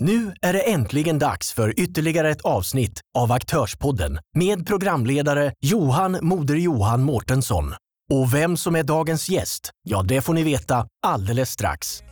[0.00, 6.54] Nu är det äntligen dags för ytterligare ett avsnitt av Aktörspodden med programledare Johan Moder
[6.56, 7.74] Johan Mårtensson.
[8.12, 12.02] Och vem som är dagens gäst, ja det får ni veta alldeles strax.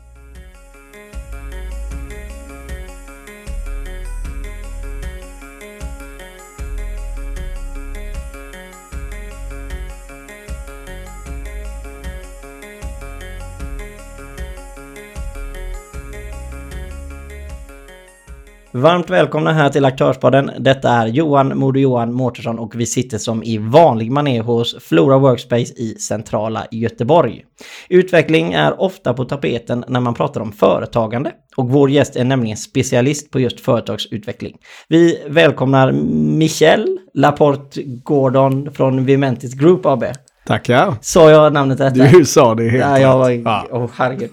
[18.76, 20.50] Varmt välkomna här till Aktörspodden.
[20.58, 25.18] Detta är Johan Moder Johan Mårtensson och vi sitter som i vanlig manér hos Flora
[25.18, 27.44] Workspace i centrala Göteborg.
[27.88, 32.56] Utveckling är ofta på tapeten när man pratar om företagande och vår gäst är nämligen
[32.56, 34.56] specialist på just företagsutveckling.
[34.88, 35.92] Vi välkomnar
[36.36, 40.04] Michel Laporte Gordon från Vimentis Group AB.
[40.46, 40.94] Tackar.
[41.00, 42.12] Sa jag namnet rätt?
[42.12, 43.30] Du sa det helt Ja, jag var...
[43.30, 43.70] rätt.
[43.72, 44.30] Åh, herregud.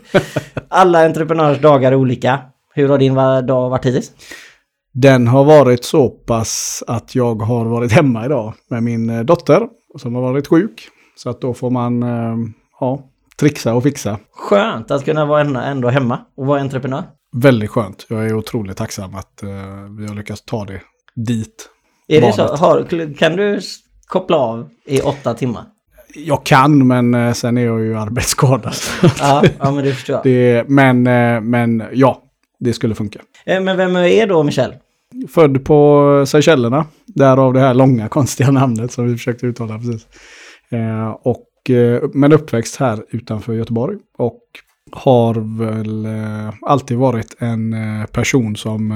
[0.67, 2.39] Alla entreprenörers dagar är olika.
[2.75, 3.13] Hur har din
[3.47, 4.11] dag varit hittills?
[4.93, 9.67] Den har varit så pass att jag har varit hemma idag med min eh, dotter
[9.97, 10.87] som har varit sjuk.
[11.15, 12.35] Så att då får man eh,
[12.79, 13.03] ja,
[13.39, 14.19] trixa och fixa.
[14.31, 17.03] Skönt att kunna vara ändå, hemma och vara entreprenör.
[17.35, 18.05] Väldigt skönt.
[18.09, 19.49] Jag är otroligt tacksam att eh,
[19.99, 20.81] vi har lyckats ta det
[21.15, 21.69] dit.
[22.07, 22.55] Är det så?
[22.55, 23.59] Har, kan du
[24.07, 25.63] koppla av i åtta timmar?
[26.15, 28.73] Jag kan, men sen är jag ju arbetsskadad.
[29.19, 30.23] Ja, ja men det förstår jag.
[30.23, 31.03] det, men,
[31.49, 32.23] men ja,
[32.63, 33.19] det skulle funka.
[33.45, 34.73] Eh, Men vem är då Michel?
[35.29, 40.07] Född på Seychellerna, därav det här långa konstiga namnet som vi försökte uttala precis.
[40.69, 44.41] Eh, och, eh, men uppväxt här utanför Göteborg och
[44.91, 46.07] har väl
[46.61, 47.75] alltid varit en
[48.11, 48.93] person som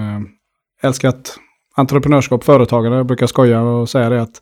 [0.83, 1.37] älskat
[1.75, 2.97] entreprenörskap, företagande.
[2.97, 4.41] Jag brukar skoja och säga det att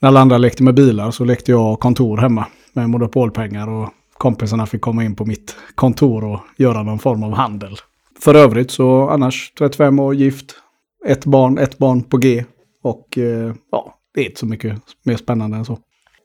[0.00, 4.66] när alla andra lekte med bilar så lekte jag kontor hemma med monopolpengar och kompisarna
[4.66, 7.76] fick komma in på mitt kontor och göra någon form av handel.
[8.20, 10.54] För övrigt så annars 35 år gift,
[11.06, 12.44] ett barn, ett barn på G
[12.82, 15.78] och eh, ja, det är inte så mycket mer spännande än så.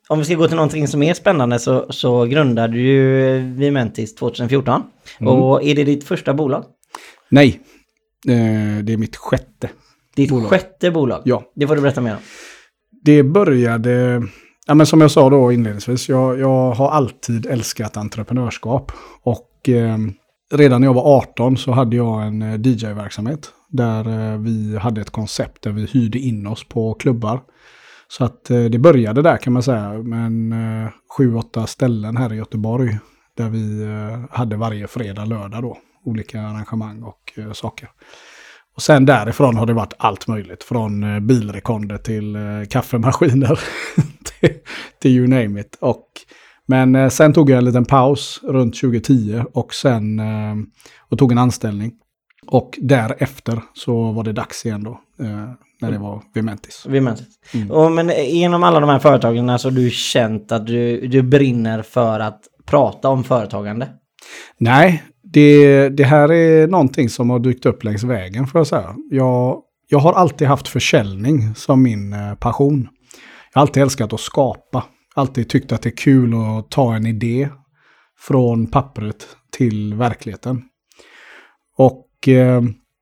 [0.07, 4.15] Om vi ska gå till någonting som är spännande så, så grundade du ju Vimentis
[4.15, 4.83] 2014.
[5.19, 5.33] Mm.
[5.33, 6.65] Och är det ditt första bolag?
[7.29, 7.59] Nej,
[8.27, 9.69] eh, det är mitt sjätte.
[10.15, 10.49] Ditt Bolag.
[10.49, 11.21] sjätte bolag?
[11.25, 11.43] Ja.
[11.55, 12.21] Det får du berätta mer om.
[13.03, 14.23] Det började,
[14.67, 18.91] ja men som jag sa då inledningsvis, jag, jag har alltid älskat entreprenörskap.
[19.23, 19.97] Och eh,
[20.53, 23.51] redan när jag var 18 så hade jag en eh, DJ-verksamhet.
[23.67, 27.41] Där eh, vi hade ett koncept där vi hyrde in oss på klubbar.
[28.07, 32.33] Så att eh, det började där kan man säga, men eh, sju, åtta ställen här
[32.33, 32.97] i Göteborg.
[33.37, 33.87] Där vi
[34.31, 37.89] hade varje fredag, lördag då, olika arrangemang och saker.
[38.75, 40.63] Och sen därifrån har det varit allt möjligt.
[40.63, 42.37] Från bilrekonder till
[42.69, 43.59] kaffemaskiner.
[44.39, 44.53] till,
[45.01, 45.77] till you name it.
[45.79, 46.05] Och,
[46.67, 50.55] men eh, sen tog jag en liten paus runt 2010 och sen eh,
[51.09, 51.91] och tog en anställning.
[52.47, 54.99] Och därefter så var det dags igen då.
[55.19, 55.49] Eh,
[55.81, 56.85] när det var Vimentis.
[56.89, 57.27] Vimentis.
[57.53, 57.71] Mm.
[57.71, 61.81] Och, men genom alla de här företagen så har du känt att du, du brinner
[61.81, 63.89] för att prata om företagande?
[64.57, 68.95] Nej, det, det här är någonting som har dykt upp längs vägen får jag säga.
[69.11, 72.87] Jag, jag har alltid haft försäljning som min passion.
[73.53, 74.83] Jag har alltid älskat att skapa.
[75.15, 77.49] Alltid tyckt att det är kul att ta en idé
[78.19, 80.61] från pappret till verkligheten.
[81.77, 82.61] Och eh,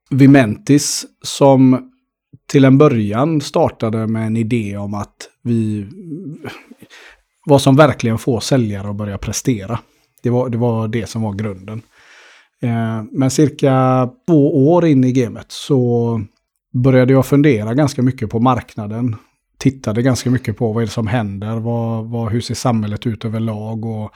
[0.09, 1.91] Vimentis som
[2.47, 5.87] till en början startade med en idé om att vi
[7.45, 9.79] vad som verkligen får säljare att börja prestera.
[10.23, 11.81] Det var det, var det som var grunden.
[12.61, 16.21] Eh, men cirka två år in i gamet så
[16.73, 19.15] började jag fundera ganska mycket på marknaden.
[19.61, 23.25] Tittade ganska mycket på vad är det som händer, vad, vad, hur ser samhället ut
[23.25, 24.11] överlag och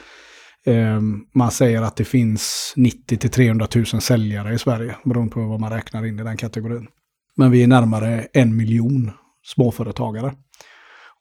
[0.71, 1.01] eh,
[1.33, 5.59] man säger att det finns 90 till 300 000 säljare i Sverige, beroende på vad
[5.59, 6.87] man räknar in i den kategorin.
[7.35, 9.11] Men vi är närmare en miljon
[9.43, 10.33] småföretagare.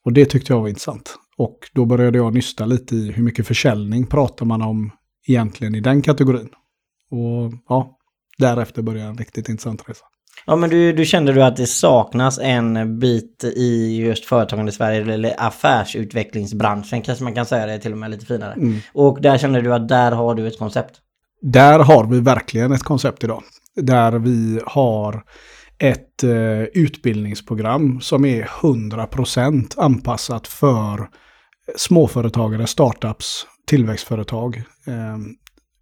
[0.05, 1.15] Och det tyckte jag var intressant.
[1.37, 4.91] Och då började jag nysta lite i hur mycket försäljning pratar man om
[5.27, 6.49] egentligen i den kategorin.
[7.11, 7.99] Och ja,
[8.39, 10.05] därefter började en riktigt intressant resa.
[10.47, 14.73] Ja men du, du kände du att det saknas en bit i just företagande i
[14.73, 18.53] Sverige eller affärsutvecklingsbranschen kanske man kan säga det till och med lite finare.
[18.53, 18.79] Mm.
[18.95, 21.01] Och där kände du att där har du ett koncept.
[21.41, 23.43] Där har vi verkligen ett koncept idag.
[23.77, 25.23] Där vi har
[25.79, 31.09] ett eh, utbildningsprogram som är 100% anpassat för
[31.77, 35.17] småföretagare, startups, tillväxtföretag eh,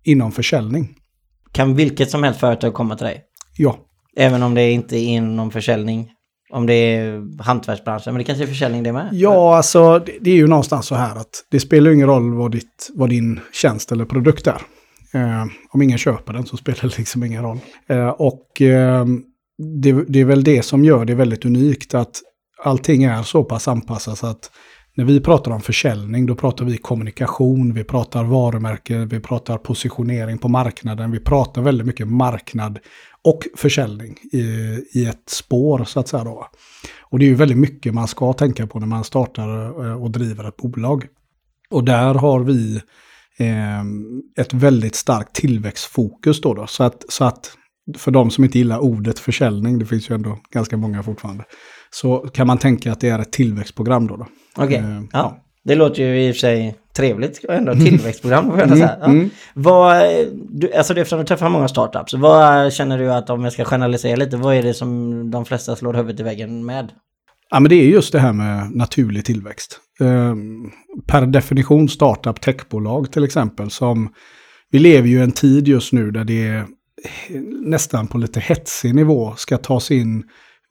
[0.05, 0.97] inom försäljning.
[1.53, 3.25] Kan vilket som helst företag komma till dig?
[3.57, 3.79] Ja,
[4.17, 6.11] Även om det inte är inom försäljning?
[6.51, 9.09] Om det är hantverksbranschen, men det kanske är försäljning det med?
[9.13, 12.35] Ja, alltså det, det är ju någonstans så här att det spelar ju ingen roll
[12.35, 14.63] vad, ditt, vad din tjänst eller produkt är.
[15.15, 17.59] Eh, om ingen köper den så spelar det liksom ingen roll.
[17.89, 19.07] Eh, och eh,
[19.83, 22.21] det, det, är väl det som gör det väldigt unikt att
[22.65, 24.51] allting är så pass anpassat så att
[24.95, 30.39] när vi pratar om försäljning, då pratar vi kommunikation, vi pratar varumärke, vi pratar positionering
[30.39, 32.79] på marknaden, vi pratar väldigt mycket marknad
[33.25, 34.39] och försäljning i,
[34.93, 36.25] i ett spår så att säga.
[36.25, 36.49] Då.
[37.01, 40.11] Och det är ju väldigt mycket man ska tänka på när man startar eh, och
[40.11, 41.07] driver ett bolag.
[41.71, 42.77] Och där har vi
[43.39, 43.83] eh,
[44.37, 46.55] ett väldigt starkt tillväxtfokus då.
[46.55, 46.67] då.
[46.67, 47.57] Så, att, så att
[47.97, 51.45] för de som inte gillar ordet försäljning, det finns ju ändå ganska många fortfarande,
[51.95, 54.17] så kan man tänka att det är ett tillväxtprogram då.
[54.17, 54.27] då.
[54.57, 54.79] Okej, okay.
[54.79, 55.07] eh, ja.
[55.13, 55.39] ja.
[55.65, 58.97] Det låter ju i och för sig trevligt ändå tillväxtprogram får jag mm, säga.
[59.01, 59.07] Ja.
[59.07, 59.31] Mm.
[59.55, 60.03] Vad,
[60.51, 64.17] du, alltså eftersom du träffar många startups, vad känner du att om jag ska generalisera
[64.17, 66.93] lite, vad är det som de flesta slår huvudet i väggen med?
[67.51, 69.81] Ja, men det är just det här med naturlig tillväxt.
[70.01, 70.35] Eh,
[71.07, 74.13] per definition startup techbolag till exempel som
[74.71, 76.67] vi lever ju i en tid just nu där det är
[77.65, 80.25] nästan på lite hetsig nivå ska tas in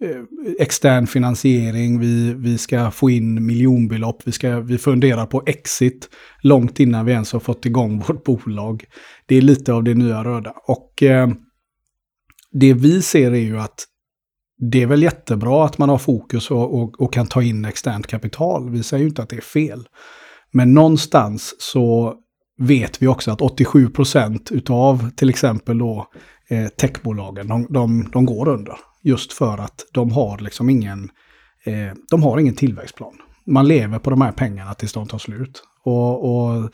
[0.04, 0.22] Eh,
[0.60, 6.10] extern finansiering, vi, vi ska få in miljonbelopp, vi, ska, vi funderar på exit
[6.44, 8.86] långt innan vi ens har fått igång vårt bolag.
[9.26, 10.54] Det är lite av det nya röda.
[10.68, 11.30] Och eh,
[12.52, 13.86] det vi ser är ju att
[14.72, 18.08] det är väl jättebra att man har fokus och, och, och kan ta in externt
[18.08, 18.70] kapital.
[18.70, 19.88] Vi säger ju inte att det är fel.
[20.52, 22.16] Men någonstans så
[22.60, 26.08] vet vi också att 87 procent utav till exempel då
[26.50, 28.76] eh, techbolagen, de, de, de går under.
[29.04, 31.10] Just för att de har liksom ingen,
[31.64, 33.14] eh, de har ingen tillväxtplan.
[33.46, 35.64] Man lever på de här pengarna tills de tar slut.
[35.84, 36.72] Och, och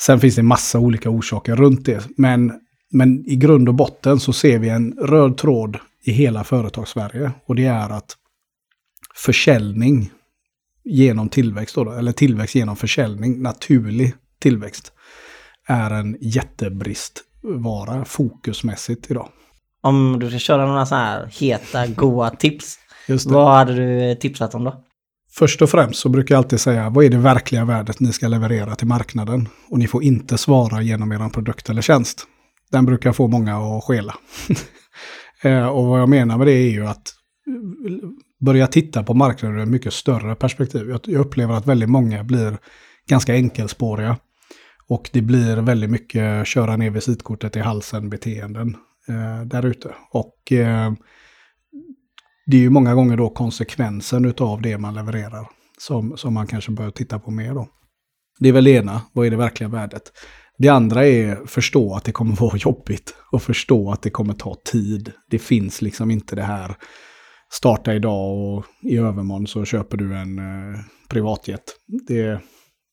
[0.00, 2.08] sen finns det massa olika orsaker runt det.
[2.16, 2.52] Men,
[2.90, 7.32] men i grund och botten så ser vi en röd tråd i hela företagssverige.
[7.46, 8.16] Och det är att
[9.14, 10.10] försäljning
[10.84, 14.92] genom tillväxt, då, eller tillväxt genom försäljning, naturlig tillväxt,
[15.66, 19.28] är en jättebristvara fokusmässigt idag.
[19.82, 22.78] Om du ska köra några så här heta, goa tips.
[23.26, 24.84] Vad hade du tipsat om då?
[25.30, 28.28] Först och främst så brukar jag alltid säga, vad är det verkliga värdet ni ska
[28.28, 29.48] leverera till marknaden?
[29.68, 32.26] Och ni får inte svara genom er produkt eller tjänst.
[32.70, 34.14] Den brukar få många att skela.
[35.44, 37.14] Eh, och vad jag menar med det är ju att
[38.40, 40.98] börja titta på marknaden ur ett mycket större perspektiv.
[41.04, 42.58] Jag upplever att väldigt många blir
[43.08, 44.16] ganska enkelspåriga.
[44.88, 48.76] Och det blir väldigt mycket köra ner visitkortet i halsen beteenden
[49.08, 49.94] eh, där ute.
[50.10, 50.92] Och eh,
[52.46, 56.70] det är ju många gånger då konsekvensen av det man levererar som, som man kanske
[56.70, 57.68] bör titta på mer då.
[58.38, 60.12] Det är väl det ena, vad är det verkliga värdet?
[60.58, 64.56] Det andra är förstå att det kommer vara jobbigt och förstå att det kommer ta
[64.64, 65.12] tid.
[65.30, 66.76] Det finns liksom inte det här
[67.52, 71.62] starta idag och i övermorgon så köper du en eh, privatjet.
[72.08, 72.40] Det,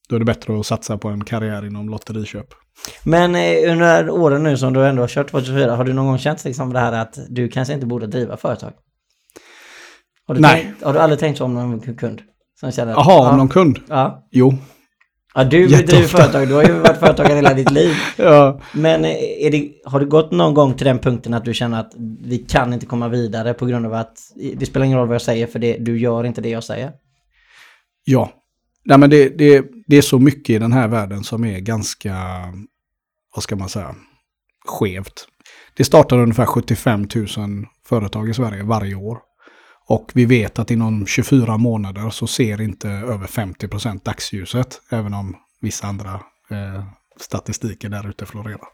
[0.09, 2.47] då är det bättre att satsa på en karriär inom lotteriköp.
[3.03, 6.17] Men eh, under åren nu som du ändå har kört 2024, har du någon gång
[6.17, 8.71] känt liksom det här att du kanske inte borde driva företag?
[10.27, 10.63] Har du Nej.
[10.63, 12.21] Tänkt, har du aldrig tänkt så om någon kund?
[12.61, 13.79] Jaha, ja, om någon kund?
[13.87, 14.27] Ja.
[14.31, 14.53] Jo.
[15.35, 15.85] Ja, du Jätteofta.
[15.85, 17.93] driver företag, du har ju varit företagare hela ditt liv.
[18.17, 18.61] ja.
[18.73, 21.93] Men eh, det, har du gått någon gång till den punkten att du känner att
[22.21, 24.17] vi kan inte komma vidare på grund av att
[24.55, 26.91] det spelar ingen roll vad jag säger för det, du gör inte det jag säger?
[28.03, 28.31] Ja.
[28.85, 32.15] Nej, men det, det, det är så mycket i den här världen som är ganska
[33.39, 33.95] vad ska man säga,
[34.65, 35.27] skevt.
[35.77, 37.27] Det startar ungefär 75 000
[37.85, 39.17] företag i Sverige varje år.
[39.87, 45.13] Och vi vet att inom 24 månader så ser inte över 50 procent dagsljuset, även
[45.13, 46.13] om vissa andra
[46.51, 46.83] eh,
[47.19, 48.67] statistiker där ute florerar.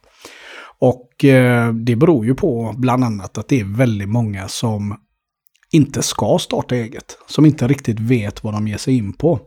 [0.79, 4.97] Och eh, det beror ju på bland annat att det är väldigt många som
[5.71, 9.39] inte ska starta eget, som inte riktigt vet vad de ger sig in på.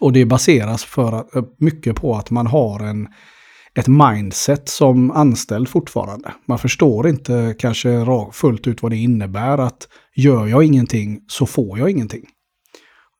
[0.00, 3.08] Och det baseras för, eh, mycket på att man har en
[3.76, 6.32] ett mindset som anställd fortfarande.
[6.46, 11.78] Man förstår inte kanske fullt ut vad det innebär att gör jag ingenting så får
[11.78, 12.22] jag ingenting.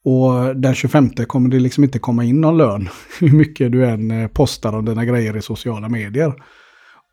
[0.05, 2.89] Och den 25 kommer det liksom inte komma in någon lön
[3.21, 6.35] hur mycket du än eh, postar om dina grejer i sociala medier.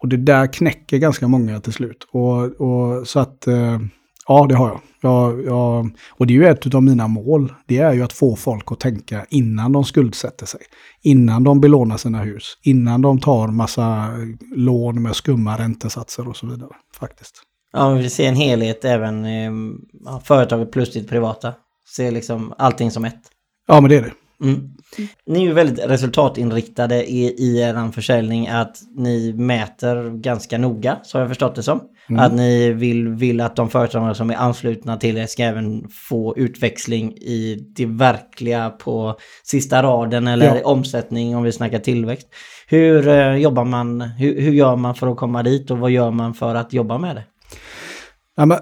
[0.01, 2.07] Och det där knäcker ganska många till slut.
[2.11, 3.79] Och, och så att eh,
[4.27, 4.81] Ja, det har jag.
[5.01, 7.53] jag, jag och det är ju ett av mina mål.
[7.67, 10.61] Det är ju att få folk att tänka innan de skuldsätter sig.
[11.01, 12.57] Innan de belånar sina hus.
[12.61, 14.09] Innan de tar massa
[14.55, 16.71] lån med skumma räntesatser och så vidare.
[16.99, 17.43] Faktiskt.
[17.73, 19.49] Ja, vi ser en helhet även i
[20.05, 21.53] ja, företaget plus ditt privata.
[21.95, 23.21] Ser liksom allting som ett.
[23.67, 24.11] Ja, men det är det.
[24.43, 24.69] Mm.
[25.25, 31.17] Ni är ju väldigt resultatinriktade i, i er försäljning att ni mäter ganska noga, så
[31.17, 31.81] har jag förstått det som.
[32.09, 32.25] Mm.
[32.25, 36.37] Att ni vill, vill att de företag som är anslutna till er ska även få
[36.37, 40.65] utväxling i det verkliga på sista raden eller ja.
[40.65, 42.27] omsättning om vi snackar tillväxt.
[42.67, 46.11] Hur eh, jobbar man, hur, hur gör man för att komma dit och vad gör
[46.11, 47.23] man för att jobba med det?
[48.35, 48.57] Ja, men,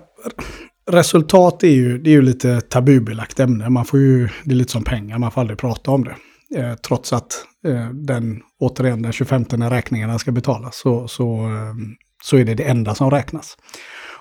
[0.88, 3.70] resultat är ju, det är ju lite tabubelagt ämne.
[3.70, 6.16] Man får ju, det är lite som pengar, man får aldrig prata om det.
[6.60, 11.76] Eh, trots att eh, den, återigen den 25 när räkningarna ska betalas så, så, eh,
[12.24, 13.58] så är det det enda som räknas.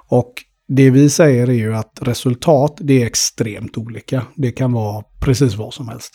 [0.09, 0.35] Och
[0.69, 4.27] det vi säger är ju att resultat, det är extremt olika.
[4.35, 6.15] Det kan vara precis vad som helst.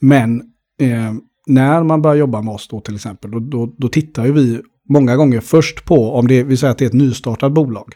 [0.00, 0.40] Men
[0.80, 1.12] eh,
[1.46, 4.60] när man börjar jobba med oss då till exempel, då, då, då tittar ju vi
[4.88, 7.92] många gånger först på, om det, vi säger att det är ett nystartat bolag,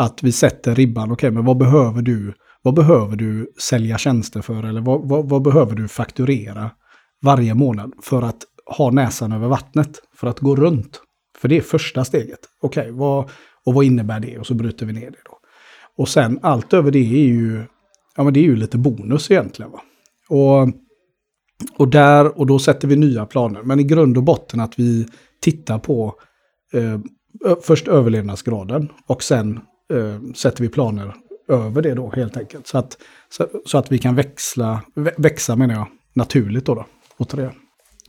[0.00, 2.34] att vi sätter ribban, okej, okay, men vad behöver du?
[2.62, 6.70] Vad behöver du sälja tjänster för eller vad, vad, vad, behöver du fakturera
[7.22, 8.38] varje månad för att
[8.76, 11.02] ha näsan över vattnet, för att gå runt?
[11.38, 12.38] För det är första steget.
[12.62, 13.30] Okej, okay, vad,
[13.66, 14.38] och vad innebär det?
[14.38, 15.38] Och så bryter vi ner det då.
[15.96, 17.64] Och sen allt över det är ju,
[18.16, 19.70] ja men det är ju lite bonus egentligen.
[19.70, 19.80] Va?
[20.28, 20.68] Och,
[21.76, 23.62] och där, och då sätter vi nya planer.
[23.62, 25.06] Men i grund och botten att vi
[25.40, 26.14] tittar på
[26.72, 27.00] eh,
[27.62, 31.14] först överlevnadsgraden och sen eh, sätter vi planer
[31.48, 32.66] över det då helt enkelt.
[32.66, 34.82] Så att, så, så att vi kan växla,
[35.16, 36.74] växa menar jag, naturligt då.
[36.74, 36.86] då
[37.18, 37.52] återigen.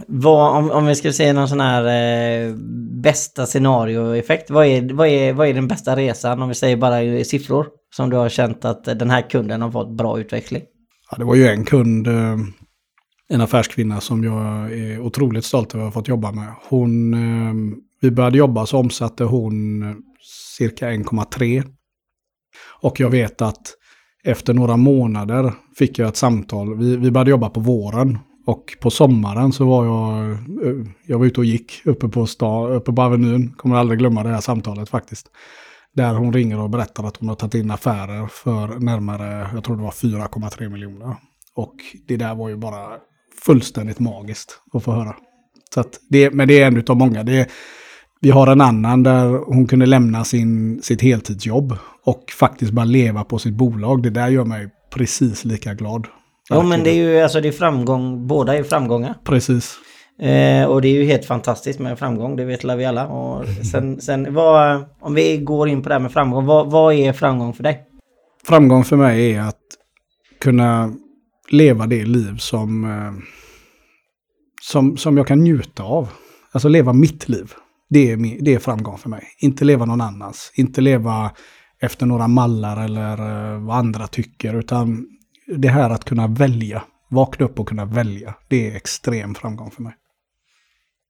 [0.08, 2.56] Vad, om, om vi ska se någon sån här eh,
[3.04, 7.04] bästa scenarioeffekt, vad är, vad, är, vad är den bästa resan om vi säger bara
[7.04, 10.62] i siffror som du har känt att den här kunden har fått bra utveckling?
[11.12, 12.38] Ja, det var ju en kund, eh,
[13.30, 16.54] en affärskvinna som jag är otroligt stolt över att ha fått jobba med.
[16.70, 19.84] Hon, eh, vi började jobba så omsatte hon
[20.58, 21.64] cirka 1,3.
[22.82, 23.76] Och jag vet att
[24.24, 26.78] efter några månader fick jag ett samtal.
[26.78, 31.26] Vi, vi började jobba på våren och på sommaren så var jag, eh, jag var
[31.26, 33.54] ute och gick uppe på, sta, uppe på Avenyn.
[33.54, 35.28] Kommer aldrig glömma det här samtalet faktiskt.
[35.94, 39.76] Där hon ringer och berättar att hon har tagit in affärer för närmare, jag tror
[39.76, 41.16] det var 4,3 miljoner.
[41.56, 41.76] Och
[42.08, 42.98] det där var ju bara
[43.44, 45.16] fullständigt magiskt att få höra.
[45.74, 47.24] Så det, men det är en av många.
[47.24, 47.50] Det,
[48.22, 53.24] vi har en annan där hon kunde lämna sin, sitt heltidsjobb och faktiskt bara leva
[53.24, 54.04] på sitt bolag.
[54.04, 56.08] Det där gör mig precis lika glad.
[56.50, 59.16] Ja men det är ju alltså det är framgång, båda är framgångar.
[59.24, 59.78] Precis.
[60.22, 63.08] Eh, och det är ju helt fantastiskt med framgång, det vet vi alla.
[63.08, 66.94] Och sen, sen vad, om vi går in på det här med framgång, vad, vad
[66.94, 67.84] är framgång för dig?
[68.48, 69.58] Framgång för mig är att
[70.40, 70.94] kunna
[71.50, 73.24] leva det liv som, eh,
[74.62, 76.10] som, som jag kan njuta av.
[76.52, 77.54] Alltså leva mitt liv.
[77.92, 79.24] Det är, det är framgång för mig.
[79.40, 80.52] Inte leva någon annans.
[80.56, 81.32] Inte leva
[81.82, 83.18] efter några mallar eller
[83.54, 84.54] eh, vad andra tycker.
[84.54, 85.08] Utan
[85.58, 86.84] det här att kunna välja.
[87.10, 88.34] Vakna upp och kunna välja.
[88.48, 89.94] Det är extrem framgång för mig.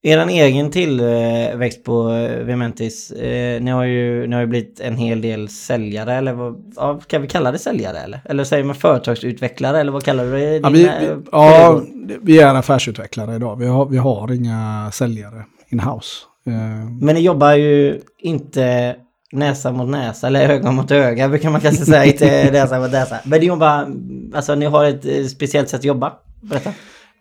[0.03, 4.95] Er egen tillväxt på eh, Vementis, eh, ni, har ju, ni har ju blivit en
[4.95, 8.21] hel del säljare eller vad, ja, kan vi kalla det säljare eller?
[8.25, 10.57] Eller säger man företagsutvecklare eller vad kallar du det?
[10.57, 11.81] Ja, vi, vi, ja,
[12.21, 13.55] vi är affärsutvecklare idag.
[13.55, 16.30] Vi har, vi har inga säljare in-house.
[16.48, 18.95] Eh, Men ni jobbar ju inte
[19.31, 23.19] näsa mot näsa eller öga mot öga brukar man kanske säga, inte näsa mot näsa.
[23.24, 23.88] Men ni jobbar,
[24.33, 26.13] alltså ni har ett eh, speciellt sätt att jobba.
[26.41, 26.71] Berätta.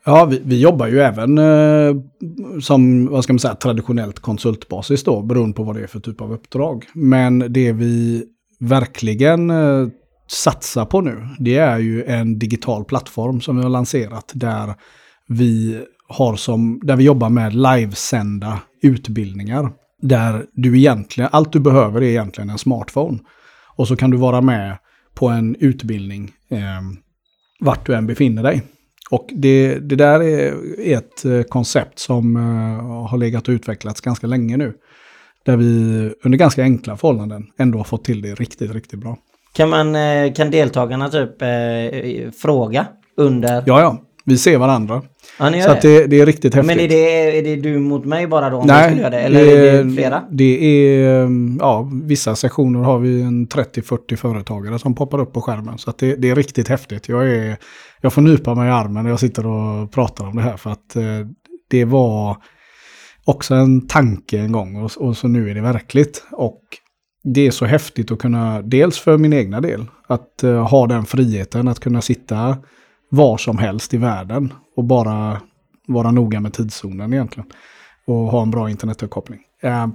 [0.05, 1.95] Ja, vi, vi, jobbar ju även eh,
[2.61, 6.21] som, vad ska man säga, traditionellt konsultbasis då, beroende på vad det är för typ
[6.21, 6.85] av uppdrag.
[6.95, 8.25] Men det vi
[8.61, 9.89] verkligen eh,
[10.29, 14.75] satsar på nu, det är ju en digital plattform som vi har lanserat där
[15.27, 19.73] vi har som, där vi jobbar med livesända utbildningar.
[20.03, 23.19] Där du egentligen, allt du behöver är egentligen en smartphone.
[23.77, 24.79] Och så kan du vara med
[25.15, 26.81] på en utbildning eh,
[27.61, 28.63] vart du än befinner dig.
[29.11, 30.55] Och det, det där är
[30.97, 34.75] ett eh, koncept som uh, har legat och utvecklats ganska länge nu.
[35.45, 35.65] Där vi
[36.23, 39.17] under ganska enkla förhållanden ändå har fått till det riktigt, riktigt bra.
[39.53, 43.63] Kan, man, eh, kan deltagarna typ eh, fråga under?
[43.67, 43.99] Ja, ja.
[44.31, 45.03] Vi ser varandra.
[45.39, 46.77] Ja, så att det, det, är riktigt häftigt.
[46.77, 48.57] Men är det, är det du mot mig bara då?
[48.57, 49.21] Om Nej, göra det?
[49.21, 50.23] Eller det, är det flera?
[50.31, 55.79] Det är, ja, vissa sessioner har vi en 30-40 företagare som poppar upp på skärmen.
[55.79, 57.09] Så det, det, är riktigt häftigt.
[57.09, 57.57] Jag, är,
[58.01, 60.57] jag får nypa mig i armen när jag sitter och pratar om det här.
[60.57, 61.03] För att eh,
[61.71, 62.37] det var
[63.25, 66.25] också en tanke en gång och, och så nu är det verkligt.
[66.33, 66.63] Och
[67.25, 71.05] det är så häftigt att kunna, dels för min egna del, att uh, ha den
[71.05, 72.57] friheten att kunna sitta
[73.11, 75.41] var som helst i världen och bara
[75.89, 77.51] vara noga med tidszonen egentligen.
[78.07, 79.41] Och ha en bra internetuppkoppling.
[79.63, 79.87] Eh,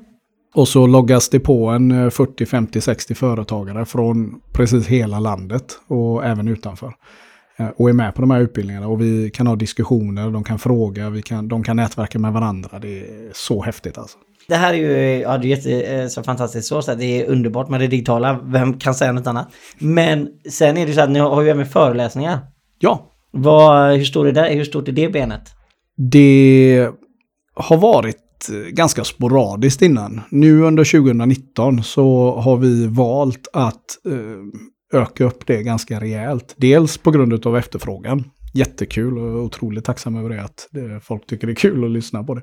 [0.55, 6.25] och så loggas det på en 40, 50, 60 företagare från precis hela landet och
[6.25, 6.93] även utanför.
[7.57, 8.88] eh, och är med på de här utbildningarna.
[8.88, 12.79] Och vi kan ha diskussioner, de kan fråga, vi kan, de kan nätverka med varandra.
[12.79, 14.17] Det är så häftigt alltså.
[14.48, 17.25] Det här är ju, ja det är jätte, eh, så fantastiskt så, så det är
[17.25, 19.48] underbart med det digitala, vem kan säga något annat?
[19.79, 22.39] Men sen är det så att ni har ju även föreläsningar.
[22.86, 25.42] Ja, Vad, hur, stor är det, hur stort är det benet?
[26.12, 26.89] Det
[27.54, 30.22] har varit eh, ganska sporadiskt innan.
[30.30, 36.56] Nu under 2019 så har vi valt att eh, öka upp det ganska rejält.
[36.58, 38.24] Dels på grund av efterfrågan.
[38.54, 42.24] Jättekul och otroligt tacksam över det att det, folk tycker det är kul att lyssna
[42.24, 42.42] på det.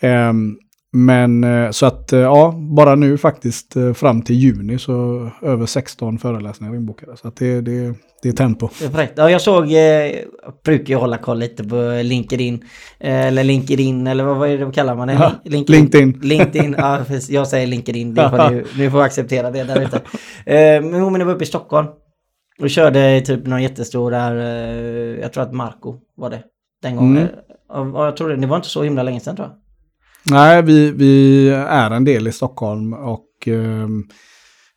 [0.00, 0.56] Ehm,
[0.96, 5.66] men eh, så att eh, ja, bara nu faktiskt eh, fram till juni så över
[5.66, 7.16] 16 föreläsningar inbokade.
[7.16, 8.68] Så att det, det, det är tempo.
[9.14, 10.14] Ja, jag såg, jag
[10.64, 12.64] brukar ju hålla koll lite på LinkedIn.
[13.00, 15.14] Eller LinkedIn, eller vad, vad är det, vad kallar man det?
[15.20, 15.80] Ja, LinkedIn.
[15.80, 16.20] LinkedIn.
[16.22, 18.14] LinkedIn, ja jag säger LinkedIn.
[18.14, 20.00] Det får du, nu får acceptera det där ute.
[20.90, 21.86] Men hon var uppe i Stockholm.
[22.60, 24.34] Och körde typ någon jättestor där,
[25.22, 26.42] jag tror att Marco var det.
[26.82, 27.28] Den gången.
[27.68, 27.94] Mm.
[27.94, 29.63] Och, och jag tror det, det var inte så himla länge sedan tror jag.
[30.26, 34.04] Nej, vi, vi är en del i Stockholm och ehm,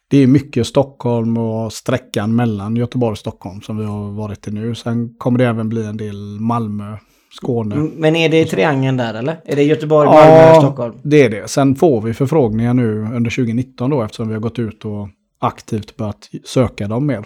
[0.10, 4.52] det är mycket Stockholm och sträckan mellan Göteborg och Stockholm som vi har varit i
[4.52, 4.76] nu.
[4.76, 6.98] Sen kommer det även bli en del Malmö,
[7.32, 7.76] Skåne.
[7.76, 9.40] Mm, Men är det triangeln där eller?
[9.46, 10.96] Är det Göteborg, Malmö, Stockholm?
[11.04, 11.50] det är det.
[11.50, 15.98] Sen får vi förfrågningar nu under 2019 då eftersom vi har gått ut och aktivt
[15.98, 17.26] börjat söka dem mer.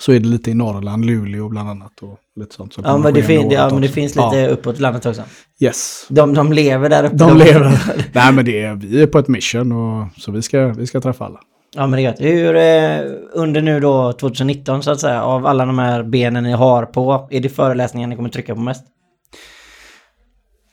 [0.00, 2.72] Så är det lite i Norrland, Luleå bland annat och lite sånt.
[2.74, 5.22] som Ja men det, fin, ja, men det finns lite Ja, uppåt landet också.
[5.60, 6.06] yes.
[6.08, 7.16] De, de lever där uppe.
[7.16, 7.78] De lever.
[8.12, 11.00] Nej men det är, vi är på ett mission och så vi ska, vi ska
[11.00, 11.40] träffa alla.
[11.74, 12.20] Ja men det är gött.
[12.20, 16.52] Hur, eh, under nu då 2019 så att säga, av alla de här benen ni
[16.52, 18.84] har på, är det föreläsningar ni kommer trycka på mest?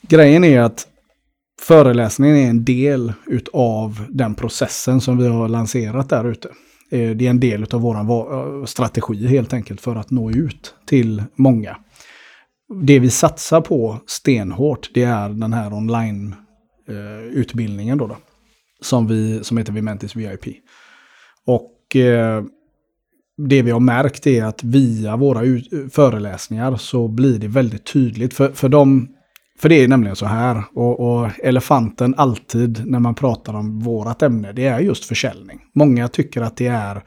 [0.08, 0.88] Grejen är att
[1.62, 6.50] föreläsningen är en del utav den processen som vi har lanserat där ute.
[6.92, 10.75] Eh, det är en del av vår eh, strategi helt enkelt för att nå ut
[10.86, 11.77] till många.
[12.84, 18.18] Det vi satsar på stenhårt det är den här online-utbildningen eh, då, då.
[18.82, 20.46] Som, vi, som heter Vimentis VIP.
[21.46, 22.44] Och eh,
[23.38, 25.42] det vi har märkt är att via våra
[25.92, 28.34] föreläsningar så blir det väldigt tydligt.
[28.34, 29.14] För, för, de,
[29.59, 34.21] för det är nämligen så här, och, och elefanten alltid när man pratar om vårat
[34.21, 35.59] ämne, det är just försäljning.
[35.74, 37.03] Många tycker att det är,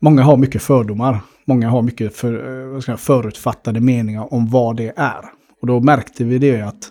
[0.00, 1.20] många har mycket fördomar.
[1.44, 5.24] Många har mycket för, eh, vad ska jag, säga, förutfattade meningar om vad det är.
[5.60, 6.90] Och då märkte vi det att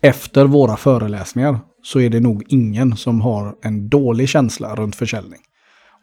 [0.00, 5.40] efter våra föreläsningar så är det nog ingen som har en dålig känsla runt försäljning.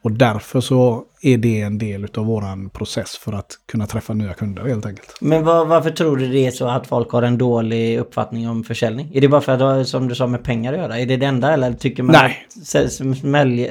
[0.04, 4.34] Och därför så är det en del av våran process för att kunna träffa nya
[4.34, 5.18] kunder helt enkelt.
[5.22, 8.64] Men vad, varför tror du det är så att folk har en dålig uppfattning om
[8.64, 9.12] försäljning?
[9.14, 11.00] Är det bara för att det har, som du sa med pengar att göra?
[11.00, 12.48] Är det det enda eller tycker man Nej.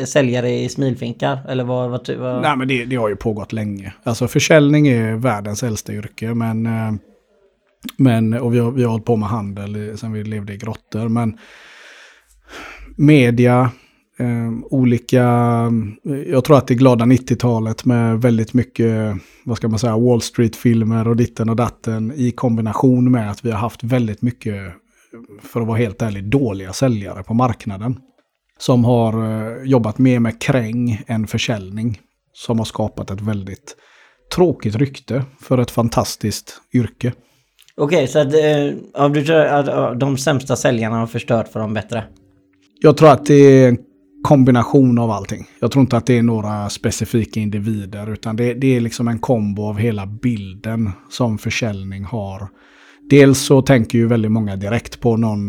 [0.01, 1.39] att säljare är smilfinkar?
[1.49, 2.43] Eller vad, vad, vad?
[2.43, 3.93] Nej men det, det har ju pågått länge.
[4.03, 6.93] Alltså försäljning är världens äldsta yrke men, eh,
[7.97, 11.09] men och vi har, vi har hållit på med handel sen vi levde i grottor.
[11.09, 11.39] Men
[12.97, 13.71] media,
[14.21, 15.25] eh, olika,
[16.27, 21.09] jag tror att det glada 90-talet med väldigt mycket, vad ska man säga, Wall Street-filmer
[21.09, 24.73] och ditten och datten i kombination med att vi har haft väldigt mycket,
[25.43, 27.97] för att vara helt ärlig, dåliga säljare på marknaden.
[28.59, 32.01] Som har eh, jobbat mer med kräng än försäljning.
[32.33, 33.77] Som har skapat ett väldigt
[34.35, 37.13] tråkigt rykte för ett fantastiskt yrke.
[37.77, 42.05] Okej, så att, eh, du tror att de sämsta säljarna har förstört för de bättre?
[42.81, 43.79] Jag tror att det är en
[44.23, 45.47] kombination av allting.
[45.61, 49.19] Jag tror inte att det är några specifika individer utan det, det är liksom en
[49.19, 52.49] kombo av hela bilden som försäljning har.
[53.11, 55.41] Dels så tänker ju väldigt många direkt på någon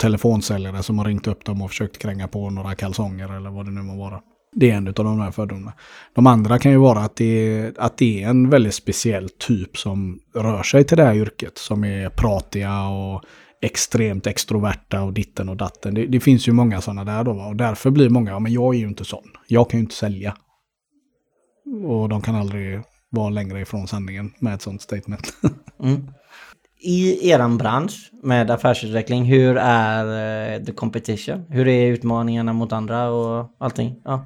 [0.00, 3.72] telefonsäljare som har ringt upp dem och försökt kränga på några kalsonger eller vad det
[3.72, 4.20] nu må vara.
[4.56, 5.72] Det är en av de här fördomarna.
[6.14, 9.76] De andra kan ju vara att det, är, att det är en väldigt speciell typ
[9.76, 11.58] som rör sig till det här yrket.
[11.58, 13.22] Som är pratiga och
[13.64, 15.94] extremt extroverta och ditten och datten.
[15.94, 17.32] Det, det finns ju många sådana där då.
[17.32, 17.46] va?
[17.46, 19.24] Och därför blir många, ja men jag är ju inte sån.
[19.46, 20.36] Jag kan ju inte sälja.
[21.86, 25.34] Och de kan aldrig vara längre ifrån sanningen med ett sånt statement.
[25.82, 26.08] Mm.
[26.80, 30.04] I eran bransch med affärsutveckling, hur är
[30.54, 31.44] eh, the competition?
[31.48, 34.00] Hur är utmaningarna mot andra och allting?
[34.04, 34.24] Ja.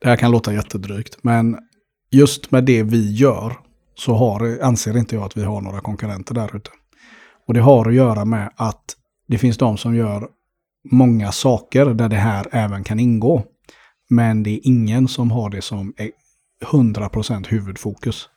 [0.00, 1.58] Det här kan låta jättedrygt, men
[2.10, 3.52] just med det vi gör
[3.94, 6.70] så har, anser inte jag att vi har några konkurrenter där ute.
[7.46, 8.96] Och det har att göra med att
[9.28, 10.28] det finns de som gör
[10.90, 13.44] många saker där det här även kan ingå.
[14.08, 16.10] Men det är ingen som har det som är
[16.64, 18.28] 100% huvudfokus.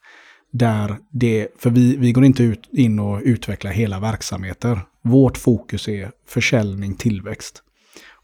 [0.52, 4.80] Där det, för vi, vi går inte ut, in och utvecklar hela verksamheter.
[5.02, 7.64] Vårt fokus är försäljning, tillväxt.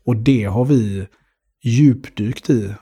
[0.05, 1.07] Och det har vi
[1.63, 2.73] djupdykt i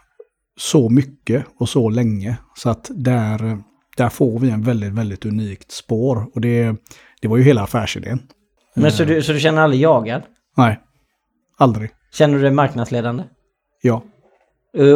[0.58, 2.38] så mycket och så länge.
[2.56, 3.64] Så att där,
[3.98, 6.30] där får vi en väldigt, väldigt unikt spår.
[6.34, 6.76] Och det,
[7.24, 8.20] det var ju hela affärsidén.
[8.76, 10.22] Men så du, så du känner aldrig jagad?
[10.58, 10.80] Nej,
[11.58, 11.90] aldrig.
[12.14, 13.24] Känner du dig marknadsledande?
[13.82, 14.04] Ja.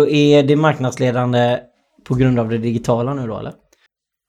[0.09, 1.59] Är det marknadsledande
[2.03, 3.53] på grund av det digitala nu då eller?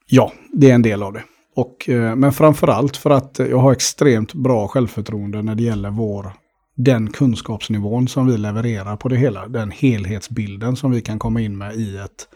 [0.06, 1.22] Ja, det är en del av det.
[1.56, 6.32] Och, eh, men framförallt för att jag har extremt bra självförtroende när det gäller vår,
[6.76, 9.48] den kunskapsnivån som vi levererar på det hela.
[9.48, 12.28] Den helhetsbilden som vi kan komma in med i ett,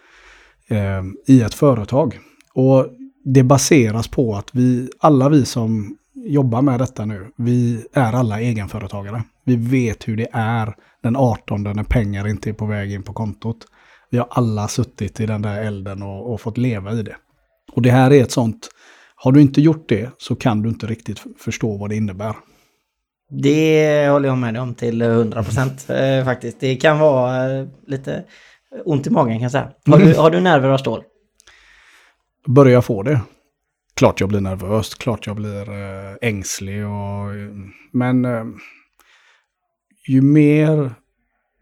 [0.68, 2.18] eh, i ett företag.
[2.54, 2.86] Och
[3.24, 8.40] det baseras på att vi, alla vi som jobbar med detta nu, vi är alla
[8.40, 9.22] egenföretagare.
[9.44, 13.12] Vi vet hur det är den 18 när pengar inte är på väg in på
[13.12, 13.56] kontot.
[14.10, 17.16] Vi har alla suttit i den där elden och, och fått leva i det.
[17.72, 18.68] Och det här är ett sånt,
[19.16, 22.34] har du inte gjort det så kan du inte riktigt förstå vad det innebär.
[23.42, 26.60] Det håller jag med dig om till 100 procent eh, faktiskt.
[26.60, 28.24] Det kan vara eh, lite
[28.84, 29.70] ont i magen kan jag säga.
[29.86, 31.02] Har du, har du nerver av stål?
[32.46, 33.20] Börjar jag få det?
[33.94, 37.28] Klart jag blir nervös, klart jag blir eh, ängslig och...
[37.92, 38.44] Men eh,
[40.08, 40.94] ju mer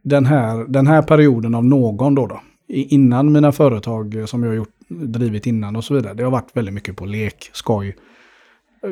[0.03, 4.75] den här, den här perioden av någon då, då innan mina företag som jag gjort,
[4.89, 7.97] drivit innan och så vidare, det har varit väldigt mycket på lek, skoj,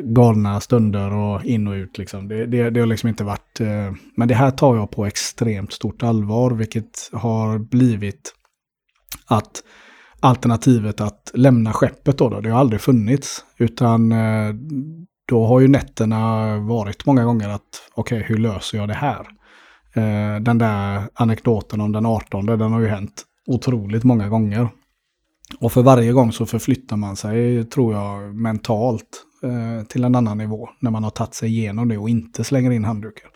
[0.03, 2.27] galna stunder och in och ut liksom.
[2.27, 3.59] Det, det, det har liksom inte varit...
[3.59, 8.33] Eh, men det här tar jag på extremt stort allvar, vilket har blivit
[9.25, 9.63] att
[10.19, 13.45] alternativet att lämna skeppet då, då det har aldrig funnits.
[13.57, 14.53] Utan eh,
[15.27, 19.27] då har ju nätterna varit många gånger att okej, hur löser jag det här?
[19.93, 24.69] Eh, den där anekdoten om den 18, den har ju hänt otroligt många gånger.
[25.59, 30.37] Och för varje gång så förflyttar man sig, tror jag, mentalt eh, till en annan
[30.37, 33.29] nivå när man har tagit sig igenom det och inte slänger in handduken.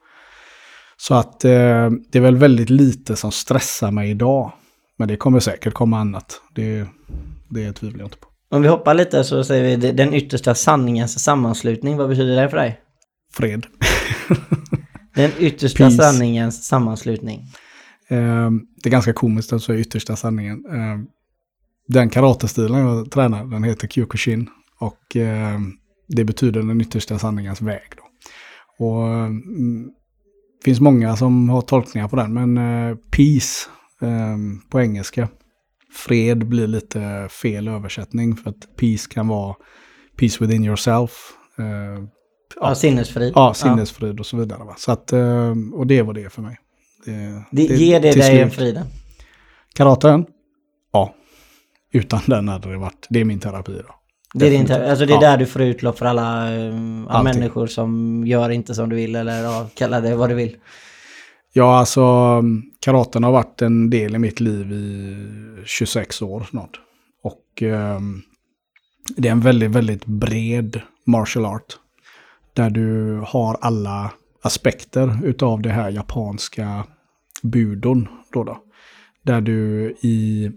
[0.98, 4.52] Så att eh, det är väl väldigt lite som stressar mig idag.
[4.98, 6.42] Men det kommer säkert komma annat.
[6.56, 6.88] Det,
[7.50, 8.28] det tvivlar jag inte på.
[8.50, 11.98] Om vi hoppar lite så säger vi den yttersta sanningens sammanslutning.
[11.98, 12.80] Vad betyder det för dig?
[13.34, 13.66] Fred.
[15.16, 15.98] Den yttersta Peace.
[15.98, 17.40] sanningens sammanslutning.
[18.08, 18.52] Eh,
[18.84, 20.66] det är ganska komiskt att säga yttersta sanningen.
[20.66, 21.00] Eh,
[21.88, 24.50] den karatestilen jag tränar, den heter Kyokushin.
[24.80, 25.60] Och eh,
[26.08, 27.90] det betyder den yttersta sanningens väg.
[27.98, 28.04] Då.
[28.86, 29.84] Och mm,
[30.60, 33.70] det finns många som har tolkningar på den, men eh, peace
[34.70, 35.28] på engelska.
[36.08, 39.56] Fred blir lite fel översättning för att peace kan vara
[40.18, 41.12] peace within yourself.
[41.60, 42.04] Eh,
[42.62, 43.34] Ja, sinnesfrid.
[43.36, 44.64] ja, sinnesfrid och så vidare.
[44.64, 44.76] Va?
[44.78, 46.58] Så att, eh, och det var det för mig.
[47.06, 48.86] Det, Det, ger det dig en friden?
[49.76, 50.26] Karaten?
[50.94, 51.16] Ja.
[51.92, 53.96] Utan den hade det varit, det är min terapi då.
[54.34, 55.20] Det är, din, alltså det är Ja.
[55.32, 56.70] där du får utlopp för alla ja,
[57.10, 57.24] Allting.
[57.40, 60.56] människor som gör inte som du vill eller ja, kalla det vad du vill.
[61.56, 62.42] Ja, alltså
[62.80, 65.18] karaten har varit en del i mitt liv i
[65.66, 66.80] 26 år snart.
[67.24, 68.00] Och eh,
[69.18, 71.78] det är en väldigt, väldigt bred martial art.
[72.54, 74.12] Där du har alla
[74.42, 76.86] aspekter utav det här japanska
[77.42, 78.08] budon.
[78.32, 78.58] Då då.
[79.22, 80.52] Där du i...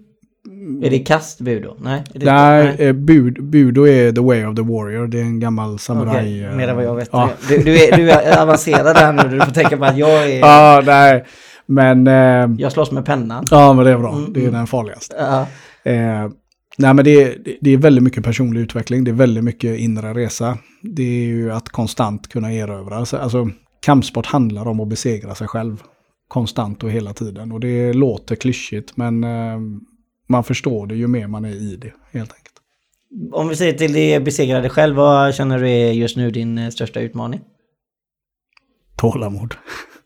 [0.82, 1.76] Är det kastbud då?
[1.80, 2.02] Nej?
[2.14, 5.06] Är det Nej, eh, bud, budo är the way of the warrior.
[5.06, 6.16] Det är en gammal samuraj...
[6.16, 7.08] Okej, eh, mer än vad jag vet.
[7.12, 7.30] Ja.
[7.48, 9.38] Du, du, är, du är avancerad här nu.
[9.38, 10.38] Du får tänka på att jag är...
[10.40, 11.24] Ja, nej.
[11.66, 12.06] Men...
[12.06, 13.44] Eh, Jag slåss med pennan.
[13.50, 14.12] ja, men det är bra.
[14.16, 14.54] Mm, Det är mm.
[14.54, 15.16] den farligaste.
[15.18, 15.40] Ja.
[15.92, 16.30] Eh,
[16.78, 19.78] nej men det, är- det- det är väldigt mycket personlig utveckling, det är väldigt mycket
[19.78, 20.58] inre resa.
[20.82, 22.96] Det är ju att konstant kunna erövra.
[22.96, 23.48] Alltså, alltså
[23.86, 25.82] kampsport handlar om att besegra sig själv.
[26.28, 27.52] Konstant och hela tiden.
[27.52, 29.56] Och det låter klyschigt men eh,
[30.26, 32.52] man förstår det ju mer man är i det helt enkelt.
[33.32, 36.70] Om vi säger till det besegrade själv, vad känner du är just nu din eh,
[36.70, 37.40] största utmaning?
[38.96, 39.54] Tålamod.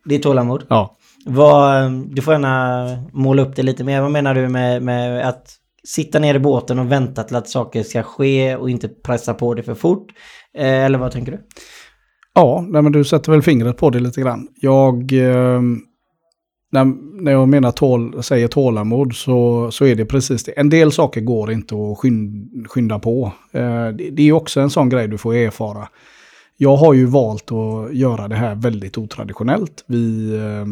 [0.04, 0.66] Det är tålamod.
[0.68, 0.96] Ja.
[1.26, 4.00] Vad, eh, du får gärna måla upp det lite mer.
[4.00, 7.82] Vad menar du med, med att sitta ner i båten och vänta till att saker
[7.82, 10.06] ska ske och inte pressa på det för fort?
[10.54, 11.40] Eh, eller vad tänker du?
[12.34, 14.48] Ja, nej, men du sätter väl fingret på det lite grann.
[14.60, 15.60] Jag, eh,
[16.70, 16.84] när,
[17.22, 20.52] när jag menar tål, säger tålamod så, så är det precis det.
[20.52, 23.32] En del saker går inte att skynda, skynda på.
[23.52, 25.88] Eh, det, det är också en sån grej du får erfara.
[26.56, 29.84] Jag har ju valt att göra det här väldigt otraditionellt.
[29.86, 30.66] Vi eh,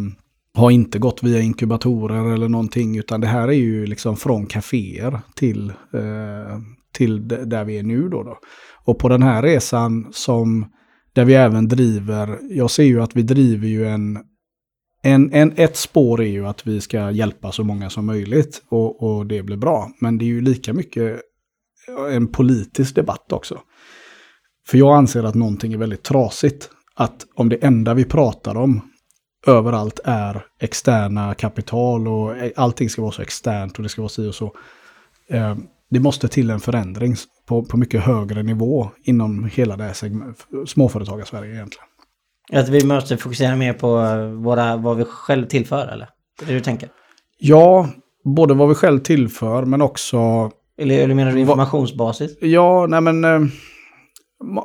[0.61, 5.21] har inte gått via inkubatorer eller någonting, utan det här är ju liksom från kaféer
[5.35, 6.59] till, eh,
[6.93, 8.39] till där vi är nu då, då.
[8.85, 10.67] Och på den här resan som
[11.13, 14.19] där vi även driver, jag ser ju att vi driver ju en,
[15.09, 19.03] en, en ett spår är ju att vi ska hjälpa så många som möjligt och,
[19.03, 19.91] och det blir bra.
[20.01, 21.21] Men det är ju lika mycket
[21.89, 23.61] eh, en politisk debatt också.
[24.69, 26.71] För jag anser att någonting är väldigt trasigt.
[26.95, 28.81] Att om det enda vi pratar om
[29.47, 34.09] överallt är externa kapital och eh, allting ska vara så externt och det ska vara
[34.09, 34.55] si och så.
[35.29, 35.57] Eh,
[35.91, 37.15] det måste till en förändring
[37.47, 39.95] på, på mycket högre nivå inom hela det här
[40.67, 41.89] småföretagarsverige egentligen.
[42.53, 43.89] Att vi måste fokusera mer på
[44.43, 46.09] våra, vad vi själv tillför eller?
[46.43, 46.89] Är det du tänker?
[47.39, 47.89] Ja,
[48.25, 50.51] både vad vi själv tillför men också...
[50.79, 52.39] Eller, eller menar du informationsbasis?
[52.41, 53.25] Ja, nej men...
[53.25, 53.41] Eh,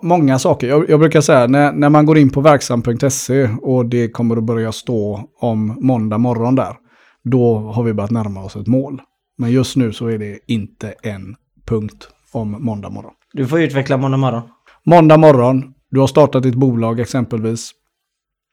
[0.02, 0.68] många saker.
[0.68, 4.44] Jag, jag, brukar säga när, när man går in på verksam.se och det kommer att
[4.44, 6.76] börja stå om måndag morgon där.
[7.24, 9.02] Då har vi börjat närma oss ett mål.
[9.38, 13.12] Men just nu så är det inte en punkt om måndag morgon.
[13.34, 14.42] Du får utveckla måndag morgon.
[14.86, 17.72] Måndag morgon, du har startat ditt bolag exempelvis.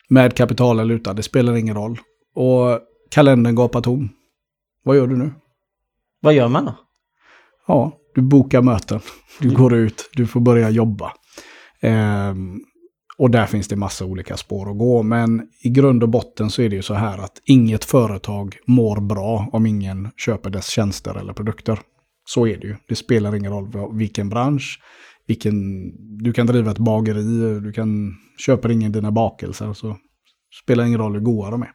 [0.08, 1.98] Med kapital eller utan, det spelar ingen roll.
[2.34, 4.08] Och kalendern gapar tom.
[4.84, 5.32] Vad gör du nu?
[6.20, 6.74] Vad gör man då?
[7.66, 9.00] Ja, du bokar möten.
[9.38, 9.60] Du mm.
[9.60, 11.12] går ut, du får börja jobba.
[11.82, 12.64] Um,
[13.18, 15.02] och där finns det massa olika spår att gå.
[15.02, 19.00] Men i grund och botten så är det ju så här att inget företag mår
[19.00, 21.78] bra om ingen köper dess tjänster eller produkter.
[22.24, 22.76] Så är det ju.
[22.88, 24.80] Det spelar ingen roll vilken bransch,
[25.26, 29.72] vilken, du kan driva ett bageri, du kan köpa ingen dina bakelser.
[29.72, 29.96] Så
[30.62, 31.72] spelar ingen roll hur goda de är.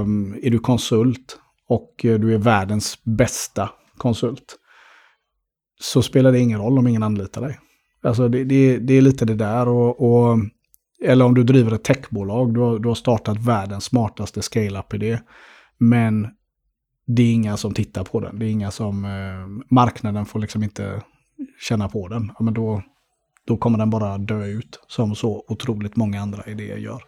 [0.00, 4.58] Um, är du konsult och du är världens bästa konsult
[5.80, 7.58] så spelar det ingen roll om ingen anlitar dig.
[8.02, 10.38] Alltså det, det, det är lite det där och, och,
[11.04, 15.18] eller om du driver ett techbolag, du har, du har startat världens smartaste scale-up-idé.
[15.78, 16.28] Men
[17.06, 18.38] det är inga som tittar på den.
[18.38, 21.02] Det är inga som, eh, marknaden får liksom inte
[21.60, 22.32] känna på den.
[22.38, 22.82] Ja, men då,
[23.46, 27.02] då kommer den bara dö ut som så otroligt många andra idéer gör.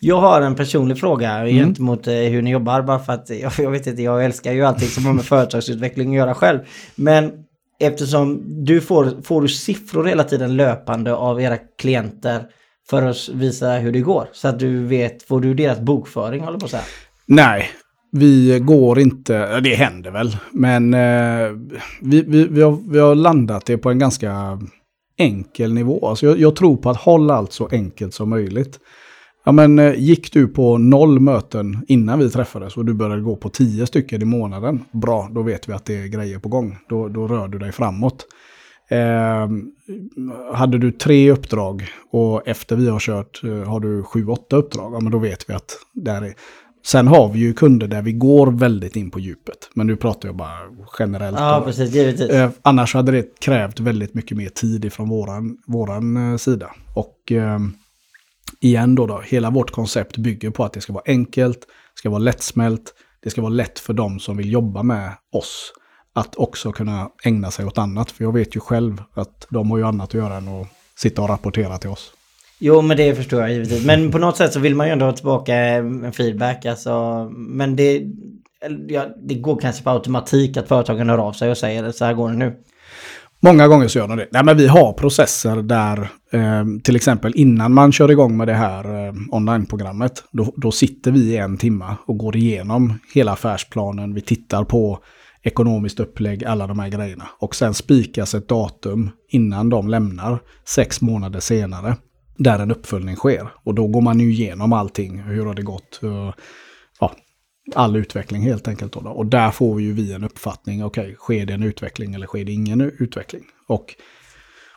[0.00, 1.54] Jag har en personlig fråga mm.
[1.54, 2.82] gentemot eh, hur ni jobbar.
[2.82, 6.08] Bara för att jag, jag vet inte, jag älskar ju allting som har med företagsutveckling
[6.08, 6.58] att göra själv.
[6.94, 7.32] Men
[7.80, 12.46] eftersom du får, får du siffror hela tiden löpande av era klienter
[12.90, 14.28] för att visa hur det går.
[14.32, 16.86] Så att du vet, får du deras bokföring håller på så här?
[17.26, 17.68] Nej,
[18.16, 21.52] vi går inte, det händer väl, men eh,
[22.00, 24.58] vi, vi, vi, har, vi har landat det på en ganska
[25.16, 26.08] enkel nivå.
[26.08, 28.80] Alltså jag, jag tror på att hålla allt så enkelt som möjligt.
[29.44, 33.36] Ja, men eh, gick du på noll möten innan vi träffades och du började gå
[33.36, 36.78] på tio stycken i månaden, bra, då vet vi att det är grejer på gång.
[36.88, 38.26] Då, då rör du dig framåt.
[38.90, 39.48] Eh,
[40.52, 44.94] hade du tre uppdrag och efter vi har kört eh, har du sju, åtta uppdrag,
[44.94, 46.34] ja, men då vet vi att där är...
[46.86, 49.70] Sen har vi ju kunder där vi går väldigt in på djupet.
[49.74, 50.58] Men nu pratar jag bara
[50.98, 51.38] generellt.
[51.38, 52.30] Ja, precis, givetvis.
[52.30, 56.70] Eh, annars hade det krävt väldigt mycket mer tid från våran, våran eh, sida.
[56.94, 57.72] Och ehm,
[58.60, 62.10] igen då, då, hela vårt koncept bygger på att det ska vara enkelt, det ska
[62.10, 65.72] vara lättsmält, det ska vara lätt för dem som vill jobba med oss
[66.12, 68.10] att också kunna ägna sig åt annat.
[68.10, 71.22] För jag vet ju själv att de har ju annat att göra än att sitta
[71.22, 72.12] och rapportera till oss.
[72.58, 73.86] Jo, men det förstår jag givetvis.
[73.86, 76.66] Men på något sätt så vill man ju ändå ha tillbaka eh, en feedback.
[76.66, 78.02] Alltså, men det,
[78.88, 82.14] ja, det går kanske på automatik att företagen hör av sig och säger så här
[82.14, 82.54] går det nu.
[83.40, 84.28] Många gånger så gör de det.
[84.32, 85.98] Nej, men vi har processer där,
[86.32, 91.10] eh, till exempel innan man kör igång med det här eh, onlineprogrammet, då, då sitter
[91.10, 94.14] vi i en timme och går igenom hela affärsplanen.
[94.14, 94.98] Vi tittar på
[95.42, 97.24] ekonomiskt upplägg, alla de här grejerna.
[97.38, 101.96] Och sen spikas ett datum innan de lämnar, sex månader senare,
[102.36, 103.48] där en uppföljning sker.
[103.64, 105.18] Och då går man ju igenom allting.
[105.18, 105.98] Hur har det gått?
[106.00, 106.34] Hur,
[107.74, 108.92] all utveckling helt enkelt.
[108.92, 112.26] Då, Och där får ju vi en uppfattning, okej, okay, sker det en utveckling eller
[112.26, 113.42] sker det ingen utveckling?
[113.68, 113.94] Och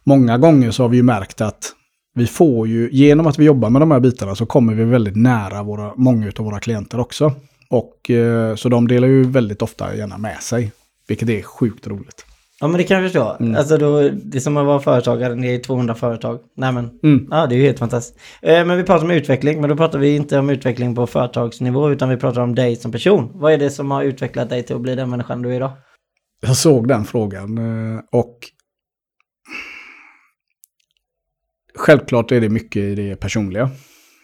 [0.04, 1.74] många gånger så har vi ju märkt att
[2.14, 5.16] vi får ju, genom att vi jobbar med de här bitarna så kommer vi väldigt
[5.16, 7.34] nära våra, många av våra klienter också.
[7.70, 10.72] Och eh, så de delar ju väldigt ofta gärna med sig,
[11.08, 12.26] vilket är sjukt roligt.
[12.60, 13.38] Ja men det kan jag förstå.
[13.40, 13.56] Mm.
[13.56, 16.40] Alltså då, det är som att vara företagare, det är 200 företag.
[16.56, 17.28] Nej men, mm.
[17.32, 18.20] ja det är ju helt fantastiskt.
[18.42, 21.92] Eh, men vi pratar om utveckling, men då pratar vi inte om utveckling på företagsnivå
[21.92, 23.32] utan vi pratar om dig som person.
[23.34, 25.72] Vad är det som har utvecklat dig till att bli den människan du är idag?
[26.42, 28.40] Jag såg den frågan eh, och
[31.76, 33.70] självklart är det mycket i det personliga.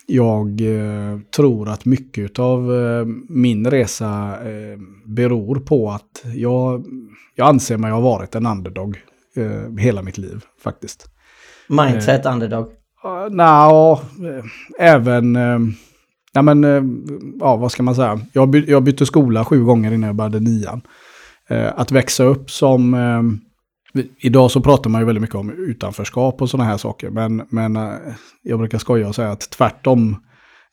[0.06, 6.86] Jag eh, tror att mycket av eh, min resa eh, beror på att jag,
[7.36, 8.98] jag anser mig ha varit en underdog
[9.80, 11.10] hela mitt liv faktiskt.
[11.70, 12.66] Mindset underdog?
[13.06, 14.00] Uh, Nja,
[14.80, 15.38] även...
[16.36, 16.64] Ja, men,
[17.40, 18.20] ja, vad ska man säga?
[18.34, 20.82] Jag, by jag bytte skola sju gånger innan jag började nian.
[21.76, 22.96] att växa upp som
[24.18, 27.10] Idag så pratar man ju väldigt mycket om utanförskap och sådana här saker.
[27.10, 27.92] Men, men eh,
[28.42, 30.18] jag brukar skoja och säga att tvärtom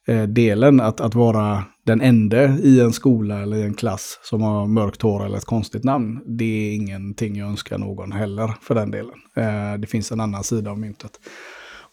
[0.08, 4.42] eh, delen att, att vara den enda i en skola eller i en klass som
[4.42, 6.20] har mörkt hår eller ett konstigt namn.
[6.26, 9.14] Det är ingenting jag önskar någon heller för den delen.
[9.36, 11.12] Eh, det finns en annan sida av myntet.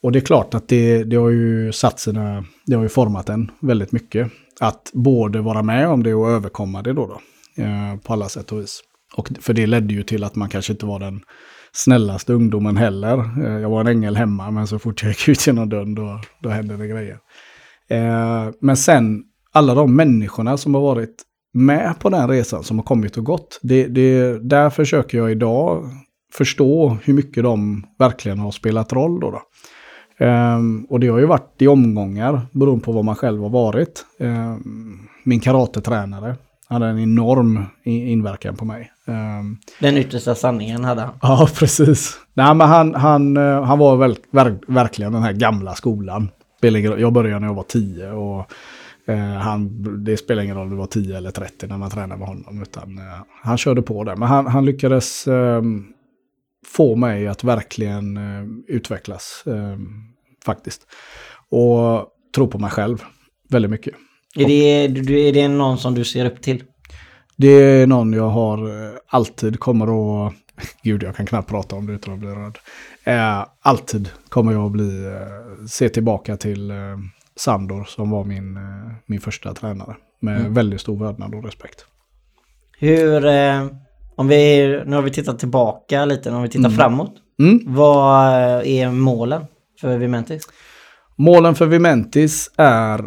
[0.02, 3.30] Och det är klart att det, det har ju satt sina, det har ju format
[3.30, 4.32] en väldigt mycket.
[4.60, 7.08] Att både vara med om det och överkomma det då.
[7.08, 7.22] då
[7.64, 8.82] eh, på alla sätt och vis.
[9.16, 11.22] Och för det ledde ju till att man kanske inte var den
[11.72, 13.46] snällaste ungdomen heller.
[13.46, 16.22] Eh, jag var en ängel hemma, men så fort jag gick ut genom dörren då,
[16.44, 17.18] då hände det grejer.
[17.90, 22.84] Eh, men sen alla de människorna som har varit med på den resan, som har
[22.84, 23.60] kommit och gått.
[23.62, 25.90] Det, det, där försöker jag idag
[26.34, 29.20] förstå hur mycket de verkligen har spelat roll.
[29.20, 29.42] Då, då.
[30.26, 34.06] Um, och det har ju varit i omgångar beroende på vad man själv har varit.
[34.20, 36.36] Um, min karatetränare
[36.70, 38.92] hade en enorm inverkan på mig.
[39.06, 41.14] Um, den yttersta sanningen hade han.
[41.22, 42.20] Ja, precis.
[42.34, 46.30] Nej, men han, han, eh, han var väl, ver, verkligen den här gamla skolan.
[46.98, 48.52] Jag började när jag var tio och
[49.10, 52.20] uh, han, det spelar ingen roll om det var 10 eller 30 när man tränade
[52.20, 52.62] med honom.
[52.62, 53.04] Utan, uh,
[53.44, 54.16] han körde på det.
[54.16, 55.88] Men han, han lyckades um,
[56.66, 58.20] få mig att verkligen
[58.68, 59.44] utvecklas.
[59.46, 60.14] Um,
[60.46, 60.88] faktiskt.
[61.50, 63.04] Och tro på mig själv
[63.50, 63.94] väldigt mycket.
[64.38, 66.64] Är det, är det någon som du ser upp till?
[67.36, 69.86] Det är någon jag har eh, alltid kommer
[70.28, 70.34] att...
[70.84, 72.58] Gud, jag kan knappt prata om det utan att bli röd.
[73.04, 76.78] Eh, alltid kommer jag att bli, eh, se tillbaka till eh,
[77.36, 78.60] Sandor som var min,
[79.06, 79.96] min första tränare.
[80.20, 80.54] Med mm.
[80.54, 81.86] väldigt stor vördnad och respekt.
[82.80, 83.26] Hur,
[84.16, 86.78] om vi, nu har vi tittat tillbaka lite, om vi tittar mm.
[86.78, 87.14] framåt.
[87.40, 87.60] Mm.
[87.66, 88.34] Vad
[88.66, 89.46] är målen
[89.82, 90.50] för Vimentis?
[91.16, 93.02] Målen för Vimentis är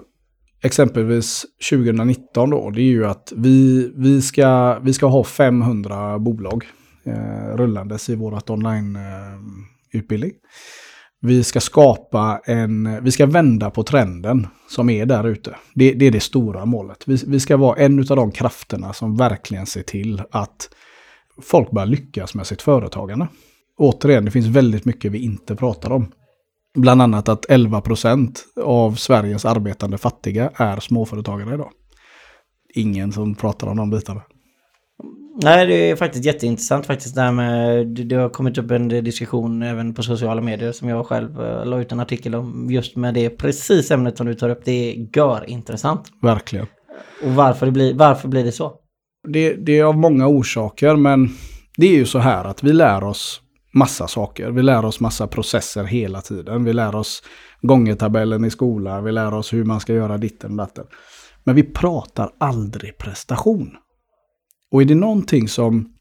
[0.62, 6.64] exempelvis 2019 då, det är ju att vi, vi, ska, vi ska ha 500 bolag
[7.05, 10.31] eh, rullandes i vårt online-utbildning.
[10.31, 10.37] Eh,
[11.23, 15.57] vi ska skapa en, vi ska vända på trenden som är där ute.
[15.75, 17.03] Det, det, är det stora målet.
[17.07, 20.70] Vi, vi ska vara en av de krafterna som verkligen ser till att
[21.42, 23.29] folk börjar lyckas med sitt företagande.
[23.79, 26.12] Återigen, det finns väldigt mycket vi inte pratar om.
[26.74, 31.70] Bland annat att 11 procent av Sveriges arbetande fattiga är småföretagare idag.
[32.74, 34.22] Ingen som pratar om de bitarna.
[35.42, 37.14] Nej, det är faktiskt jätteintressant faktiskt.
[37.14, 41.06] Det, här med, det har kommit upp en diskussion även på sociala medier som jag
[41.06, 42.70] själv uh, la ut en artikel om.
[42.70, 44.61] Just med det precis ämnet som du tar upp.
[44.64, 46.02] Det är gör intressant.
[46.22, 46.66] Verkligen.
[47.22, 48.72] Och varför, det blir, varför blir det så?
[49.28, 51.28] Det, det är av många orsaker, men
[51.76, 53.40] det är ju så här att vi lär oss
[53.72, 54.50] massa saker.
[54.50, 56.64] Vi lär oss massa processer hela tiden.
[56.64, 57.22] Vi lär oss
[57.62, 59.04] gångertabellen i skolan.
[59.04, 60.87] Vi lär oss hur man ska göra ditten och datten.
[61.44, 63.70] Men vi pratar aldrig prestation.
[64.72, 65.92] Och är det någonting som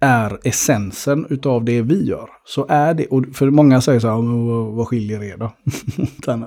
[0.00, 4.76] är essensen utav det vi gör, så är det, och för många säger så här,
[4.76, 5.52] vad skiljer det då?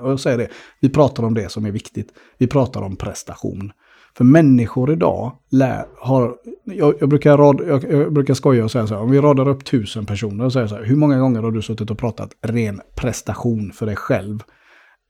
[0.00, 0.48] och jag säger det,
[0.80, 2.12] vi pratar om det som är viktigt.
[2.38, 3.72] Vi pratar om prestation.
[4.18, 8.86] För människor idag lär, har, jag, jag, brukar rad, jag, jag, brukar skoja och säga
[8.86, 11.42] så här, om vi radar upp tusen personer och säger så här, hur många gånger
[11.42, 14.38] har du suttit och pratat ren prestation för dig själv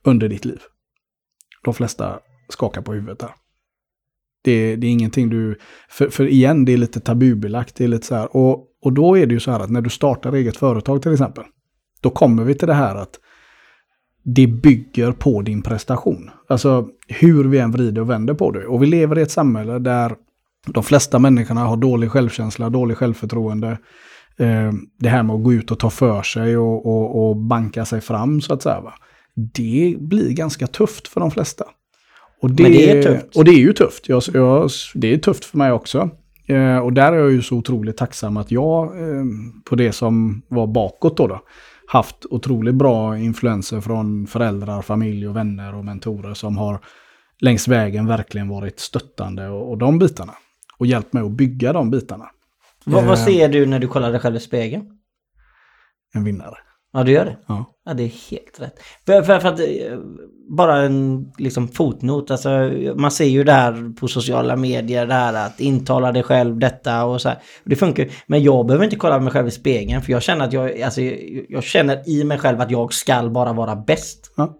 [0.04, 0.60] under ditt liv?
[1.64, 3.30] De flesta skakar på huvudet där.
[4.44, 8.06] Det, det är ingenting du, för, för igen, det är lite tabubelagt, det är lite
[8.06, 10.56] så här, och, och då är det ju så här att när du startar eget
[10.56, 11.44] företag till exempel,
[12.00, 13.20] då kommer vi till det här att
[14.34, 16.30] det bygger på din prestation.
[16.48, 18.66] Alltså hur vi än vrider och vänder på det.
[18.66, 20.14] Och vi lever i ett samhälle där
[20.66, 23.78] de flesta människorna har dålig självkänsla, dålig självförtroende.
[24.36, 27.84] Eh, det här med att gå ut och ta för sig och, och, och banka
[27.84, 28.80] sig fram så att säga.
[28.80, 28.94] Va?
[29.54, 31.64] Det blir ganska tufft för de flesta.
[32.42, 33.36] Och det, Men det är tufft.
[33.36, 34.08] Och det är ju tufft.
[34.08, 36.10] Jag, jag, det är tufft för mig också.
[36.46, 39.24] Eh, och där är jag ju så otroligt tacksam att jag, eh,
[39.64, 41.40] på det som var bakåt då, då
[41.88, 46.80] haft otroligt bra influenser från föräldrar, familj och vänner och mentorer som har
[47.40, 50.34] längs vägen verkligen varit stöttande och, och de bitarna.
[50.78, 52.30] Och hjälpt mig att bygga de bitarna.
[52.84, 54.84] Vad, vad eh, ser du när du kollar dig själv i spegeln?
[56.14, 56.58] En vinnare.
[56.92, 57.36] Ja, du gör det?
[57.46, 57.64] Ja.
[57.84, 58.74] Ja, det är helt rätt.
[59.06, 59.98] För, för, för att, eh,
[60.56, 65.60] bara en liksom, fotnot, alltså, man ser ju där på sociala medier det här att
[65.60, 67.38] intala dig själv detta och så här.
[67.64, 70.52] Det funkar Men jag behöver inte kolla mig själv i spegeln för jag känner att
[70.52, 71.00] jag, alltså,
[71.48, 74.32] jag känner i mig själv att jag ska bara vara bäst.
[74.36, 74.54] Ja.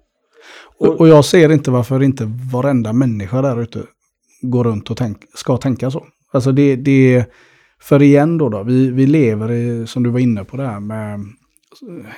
[0.78, 3.82] Och, och jag ser inte varför inte varenda människa där ute
[4.42, 6.06] går runt och tänk, ska tänka så.
[6.32, 7.24] Alltså det, det
[7.80, 10.80] för igen då, då vi, vi lever i, som du var inne på det här
[10.80, 11.20] med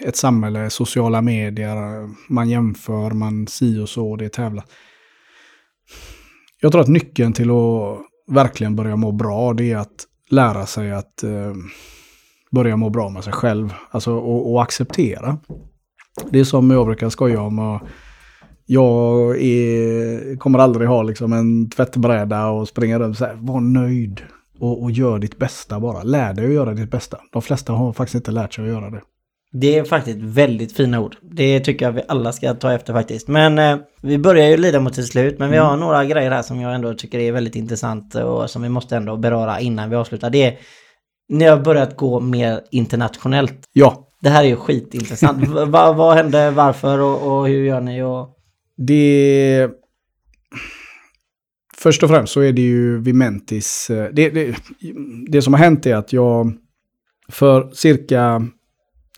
[0.00, 4.70] ett samhälle, sociala medier, man jämför, man si och så, det är tävlat.
[6.60, 7.98] Jag tror att nyckeln till att
[8.34, 11.54] verkligen börja må bra, det är att lära sig att eh,
[12.50, 13.74] börja må bra med sig själv.
[13.90, 15.38] Alltså och, och acceptera.
[16.30, 17.58] Det är som jag brukar skoja om.
[17.58, 17.80] Och
[18.66, 24.22] jag är, kommer aldrig ha liksom en tvättbräda och springa runt och säga var nöjd.
[24.59, 26.03] Och, och gör ditt bästa bara.
[26.03, 27.18] Lär dig att göra ditt bästa.
[27.32, 29.01] De flesta har faktiskt inte lärt sig att göra det.
[29.53, 31.16] Det är faktiskt väldigt fina ord.
[31.22, 33.28] Det tycker jag vi alla ska ta efter faktiskt.
[33.28, 35.38] Men eh, vi börjar ju lida mot till slut.
[35.38, 38.62] Men vi har några grejer här som jag ändå tycker är väldigt intressant och som
[38.62, 40.30] vi måste ändå beröra innan vi avslutar.
[40.30, 40.59] Det är,
[41.28, 43.59] ni har börjat gå mer internationellt.
[43.72, 45.38] Ja, Det här är ju skitintressant.
[45.48, 48.03] V- vad- vad hände, varför och, och hur gör ni?
[48.03, 48.28] Och...
[48.76, 49.70] det...
[51.76, 53.90] Först och främst så är det ju Vimentis...
[53.90, 54.55] eh, Det, det,
[55.30, 56.53] det som har hänt är att jag
[57.28, 58.42] för cirka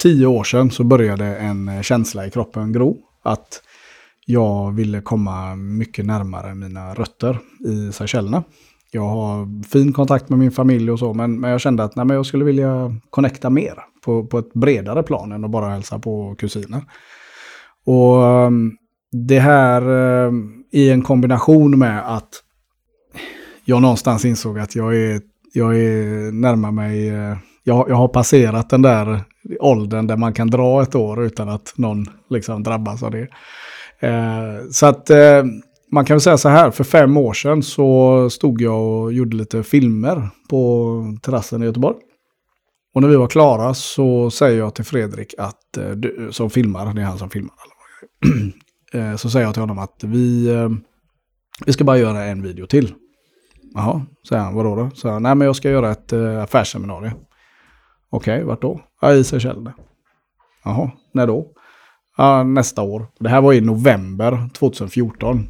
[0.02, 2.98] tio år sedan så började en känsla i kroppen gro.
[3.22, 3.62] Att
[4.26, 8.44] jag ville komma mycket närmare mina rötter i Seychellerna.
[8.90, 12.04] Jag har fin kontakt med min familj och så, men, men jag kände att nej,
[12.04, 13.74] men jag skulle vilja connecta mer
[14.04, 16.82] på, på ett bredare plan än att bara hälsa på kusiner.
[17.86, 18.72] Och ehm,
[19.12, 22.28] det här ehm, i en kombination med att
[23.64, 25.20] jag någonstans insåg att jag är,
[25.52, 29.24] jag är närmar mig, eh, jag, jag har passerat den där
[29.60, 33.28] åldern där man kan dra ett år utan att någon liksom drabbas av det.
[34.00, 35.44] Eh, så att eh,
[35.90, 39.36] man kan väl säga så här, för fem år sedan så stod jag och gjorde
[39.36, 41.96] lite filmer på terrassen i Göteborg.
[42.94, 46.94] Och när vi var klara så säger jag till Fredrik att, eh, du, som filmar,
[46.94, 47.54] det är han som filmar,
[48.92, 50.68] eh, så säger jag till honom att vi, eh,
[51.66, 52.94] vi ska bara göra en video till.
[53.74, 54.90] Jaha, säger han, vadå då?
[54.94, 57.14] Så han, nej men jag ska göra ett eh, affärsseminarium.
[58.10, 58.80] Okej, vart då?
[59.02, 59.74] Ja, i Seychelles.
[60.64, 61.46] Jaha, när då?
[62.16, 63.06] Ja, nästa år.
[63.20, 65.48] Det här var i november 2014.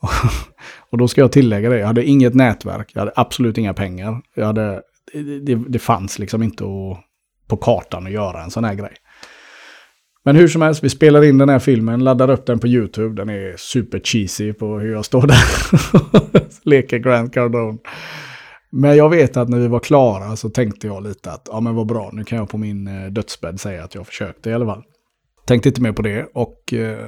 [0.90, 4.22] Och då ska jag tillägga det, jag hade inget nätverk, jag hade absolut inga pengar.
[4.34, 6.98] Jag hade, det, det, det fanns liksom inte att,
[7.48, 8.92] på kartan att göra en sån här grej.
[10.24, 13.14] Men hur som helst, vi spelar in den här filmen, laddar upp den på YouTube.
[13.14, 15.40] Den är super cheesy på hur jag står där
[16.68, 17.78] leker Grant Cardone.
[18.70, 21.74] Men jag vet att när vi var klara så tänkte jag lite att ja men
[21.74, 24.66] vad bra, nu kan jag på min eh, dödsbädd säga att jag försökte i alla
[24.66, 24.82] fall.
[25.46, 26.98] Tänkte inte mer på det och eh,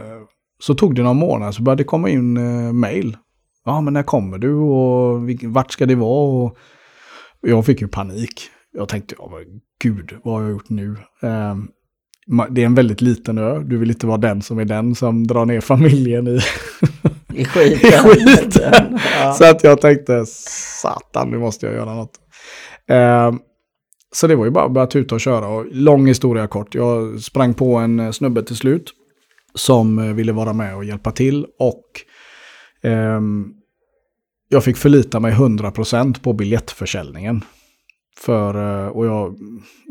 [0.61, 3.17] så tog det några månader så började det komma in eh, mail.
[3.65, 6.47] Ja men när kommer du och vilk- vart ska det vara?
[6.47, 6.59] Och
[7.41, 8.43] jag fick ju panik.
[8.73, 10.97] Jag tänkte, ja men gud, vad har jag gjort nu?
[11.23, 11.57] Eh,
[12.51, 13.59] det är en väldigt liten ö.
[13.67, 16.41] Du vill inte vara den som är den som drar ner familjen i
[17.35, 17.89] I skiten.
[17.89, 18.99] I skiten.
[19.21, 19.33] ja.
[19.33, 22.13] så att jag tänkte, satan, nu måste jag göra något.
[22.91, 23.33] Eh,
[24.13, 25.49] så det var ju bara att börja tuta och köra.
[25.49, 26.75] Och lång historia kort.
[26.75, 28.93] Jag sprang på en eh, snubbe till slut.
[29.55, 31.47] Som eh, ville vara med och hjälpa till.
[31.59, 31.85] Och
[32.83, 33.47] ehm,
[34.49, 37.45] jag fick förlita mig 100% på biljettförsäljningen.
[38.19, 39.37] För, eh, och, jag,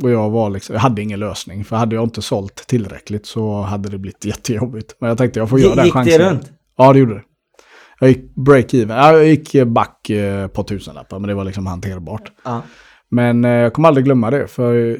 [0.03, 1.65] och jag var liksom, jag hade ingen lösning.
[1.65, 4.95] För hade jag inte sålt tillräckligt så hade det blivit jättejobbigt.
[4.99, 6.19] Men jag tänkte jag får göra den Gick chansen.
[6.19, 6.51] det runt?
[6.77, 7.23] Ja, det gjorde det.
[7.99, 8.95] Jag gick break-even.
[8.95, 12.31] Ja, Jag gick back eh, på tusenlappar, men det var liksom hanterbart.
[12.43, 12.61] Ja.
[13.09, 14.97] Men eh, jag kommer aldrig glömma det, för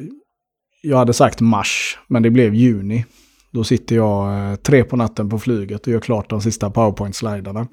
[0.82, 3.04] jag hade sagt mars, men det blev juni.
[3.50, 7.66] Då sitter jag eh, tre på natten på flyget och gör klart de sista powerpoint-sliderna.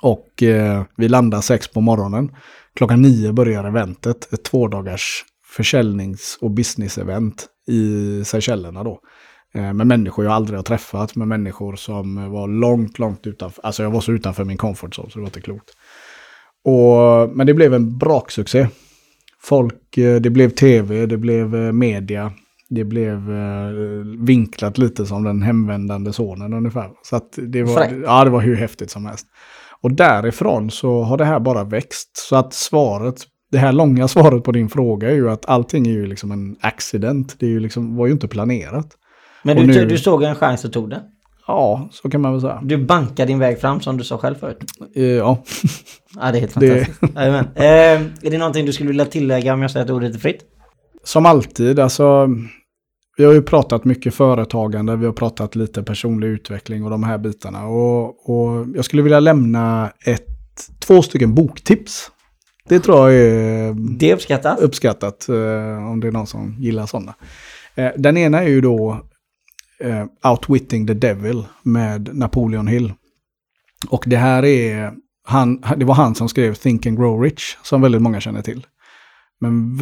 [0.00, 2.30] Och eh, vi landar sex på morgonen.
[2.76, 5.24] Klockan nio börjar eventet, ett tvådagars
[5.56, 9.00] försäljnings och business-event i Seychellerna då.
[9.54, 13.66] Eh, med människor jag aldrig har träffat, med människor som var långt, långt utanför.
[13.66, 15.70] Alltså jag var så utanför min comfort zone så det var inte klokt.
[16.64, 18.68] Och, men det blev en braksuccé.
[19.40, 22.32] Folk, eh, det blev tv, det blev eh, media.
[22.68, 23.30] Det blev
[24.18, 26.90] vinklat lite som den hemvändande sonen ungefär.
[27.02, 29.26] Så att det var, ja, det var hur häftigt som helst.
[29.80, 32.16] Och därifrån så har det här bara växt.
[32.16, 33.14] Så att svaret,
[33.50, 36.56] det här långa svaret på din fråga är ju att allting är ju liksom en
[36.60, 37.36] accident.
[37.38, 38.96] Det är ju liksom, var ju inte planerat.
[39.44, 41.00] Men du, nu- du såg en chans och tog den.
[41.46, 42.60] Ja, så kan man väl säga.
[42.64, 44.58] Du bankade din väg fram som du sa själv förut.
[44.94, 45.42] Eh, Ja,
[46.20, 47.16] Ja, det är helt Det- fantastiskt.
[47.16, 47.44] Jajamän.
[47.54, 47.64] Eh,
[48.26, 50.40] är det någonting du skulle vilja tillägga om jag säger att ordet är fritt?
[51.06, 52.28] som alltid, alltså.
[53.16, 57.18] Vi har ju pratat mycket företagande, vi har pratat lite personlig utveckling och de här
[57.18, 57.66] bitarna.
[57.66, 60.26] Och, och jag skulle vilja lämna ett,
[60.86, 62.10] två stycken boktips.
[62.68, 64.58] Det tror jag är Det uppskattas.
[64.60, 65.34] uppskattat eh,
[65.90, 67.14] om det är någon som gillar sådana.
[67.74, 69.00] Eh, den ena är ju då
[69.84, 72.92] eh, Outwitting the Devil med Napoleon Hill.
[73.88, 74.92] Och det här är,
[75.24, 78.66] han, det var han som skrev Think and Grow Rich, som väldigt många känner till.
[79.40, 79.78] Men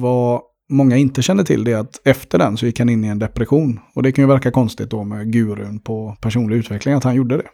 [0.00, 3.08] vad många inte känner till det är att efter den så gick han in i
[3.08, 3.80] en depression.
[3.94, 7.36] Och det kan ju verka konstigt då med gurun på personlig utveckling att han gjorde
[7.36, 7.46] det.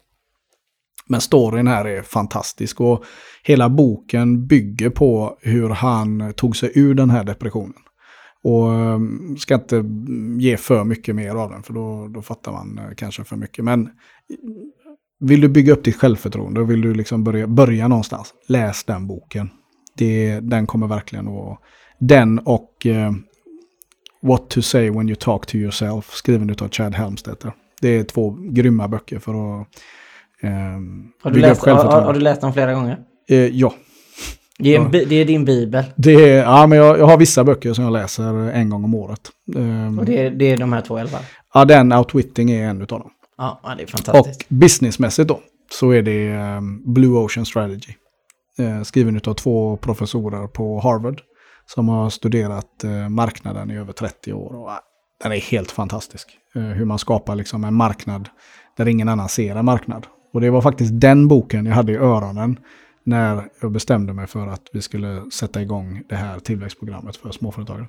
[1.07, 3.05] Men storyn här är fantastisk och
[3.42, 7.74] hela boken bygger på hur han tog sig ur den här depressionen.
[8.45, 9.84] Och um, ska inte
[10.38, 13.64] ge för mycket mer av den för då, då fattar man eh, kanske för mycket.
[13.64, 13.90] Men
[15.20, 19.07] vill du bygga upp ditt självförtroende och vill du liksom börja, börja någonstans, läs den
[19.07, 19.51] boken.
[19.97, 21.59] Det, den kommer verkligen att...
[21.99, 23.12] Den och, eh,
[24.22, 27.53] What to say when you talk to yourself, skriven av Chad Helmstetter.
[27.80, 29.68] Det är två grymma böcker för att
[30.40, 30.51] eh,
[31.22, 32.07] Har du, bygga upp läst, har, har, självförtroende.
[32.07, 32.99] har du läst dem flera gånger?
[33.28, 33.74] Eh, ja,
[34.62, 35.84] Det är, en det är din bibel.
[35.96, 38.94] det är, ja men jag, jag har vissa böcker som jag läser en gång om
[38.94, 39.20] året.
[39.56, 41.22] Eh, Och det är, det är de här två fall.
[41.54, 43.10] Ja, den Outwitting är en av dem.
[43.38, 44.48] Ja, det är Och fantastiskt.
[44.48, 45.40] businessmässigt då,
[45.72, 47.92] så är det ehm, Blue Ocean Strategy.
[48.58, 51.20] Eh, skriven av två professorer på Harvard.
[51.66, 54.54] Som har studerat eh, marknaden i över 30 år.
[54.62, 54.76] Och, eh,
[55.22, 56.28] den är helt fantastisk.
[56.54, 58.28] Eh, hur man skapar liksom en marknad
[58.76, 60.06] där ingen annan ser en marknad.
[60.34, 62.56] Och det var faktiskt den boken jag hade i öronen
[63.05, 67.86] när jag bestämde mig för att vi skulle sätta igång det här tillväxtprogrammet för småföretagare.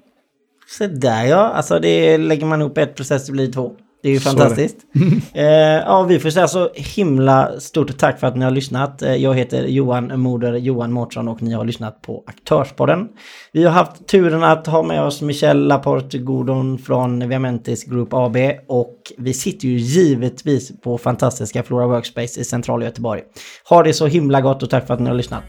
[0.68, 3.76] Så där ja, alltså det lägger man ihop ett process det blir två.
[4.04, 4.78] Det är ju fantastiskt.
[5.34, 9.02] eh, ja, vi får säga så himla stort tack för att ni har lyssnat.
[9.02, 13.08] Eh, Jag heter Johan Moder Johan Mårtsson och ni har lyssnat på Aktörspodden.
[13.52, 18.38] Vi har haft turen att ha med oss Michel Laporte Gordon från Viamentis Group AB
[18.68, 23.22] och vi sitter ju givetvis på fantastiska Flora Workspace i centrala Göteborg.
[23.70, 25.44] Ha det så himla gott och tack för att ni har lyssnat.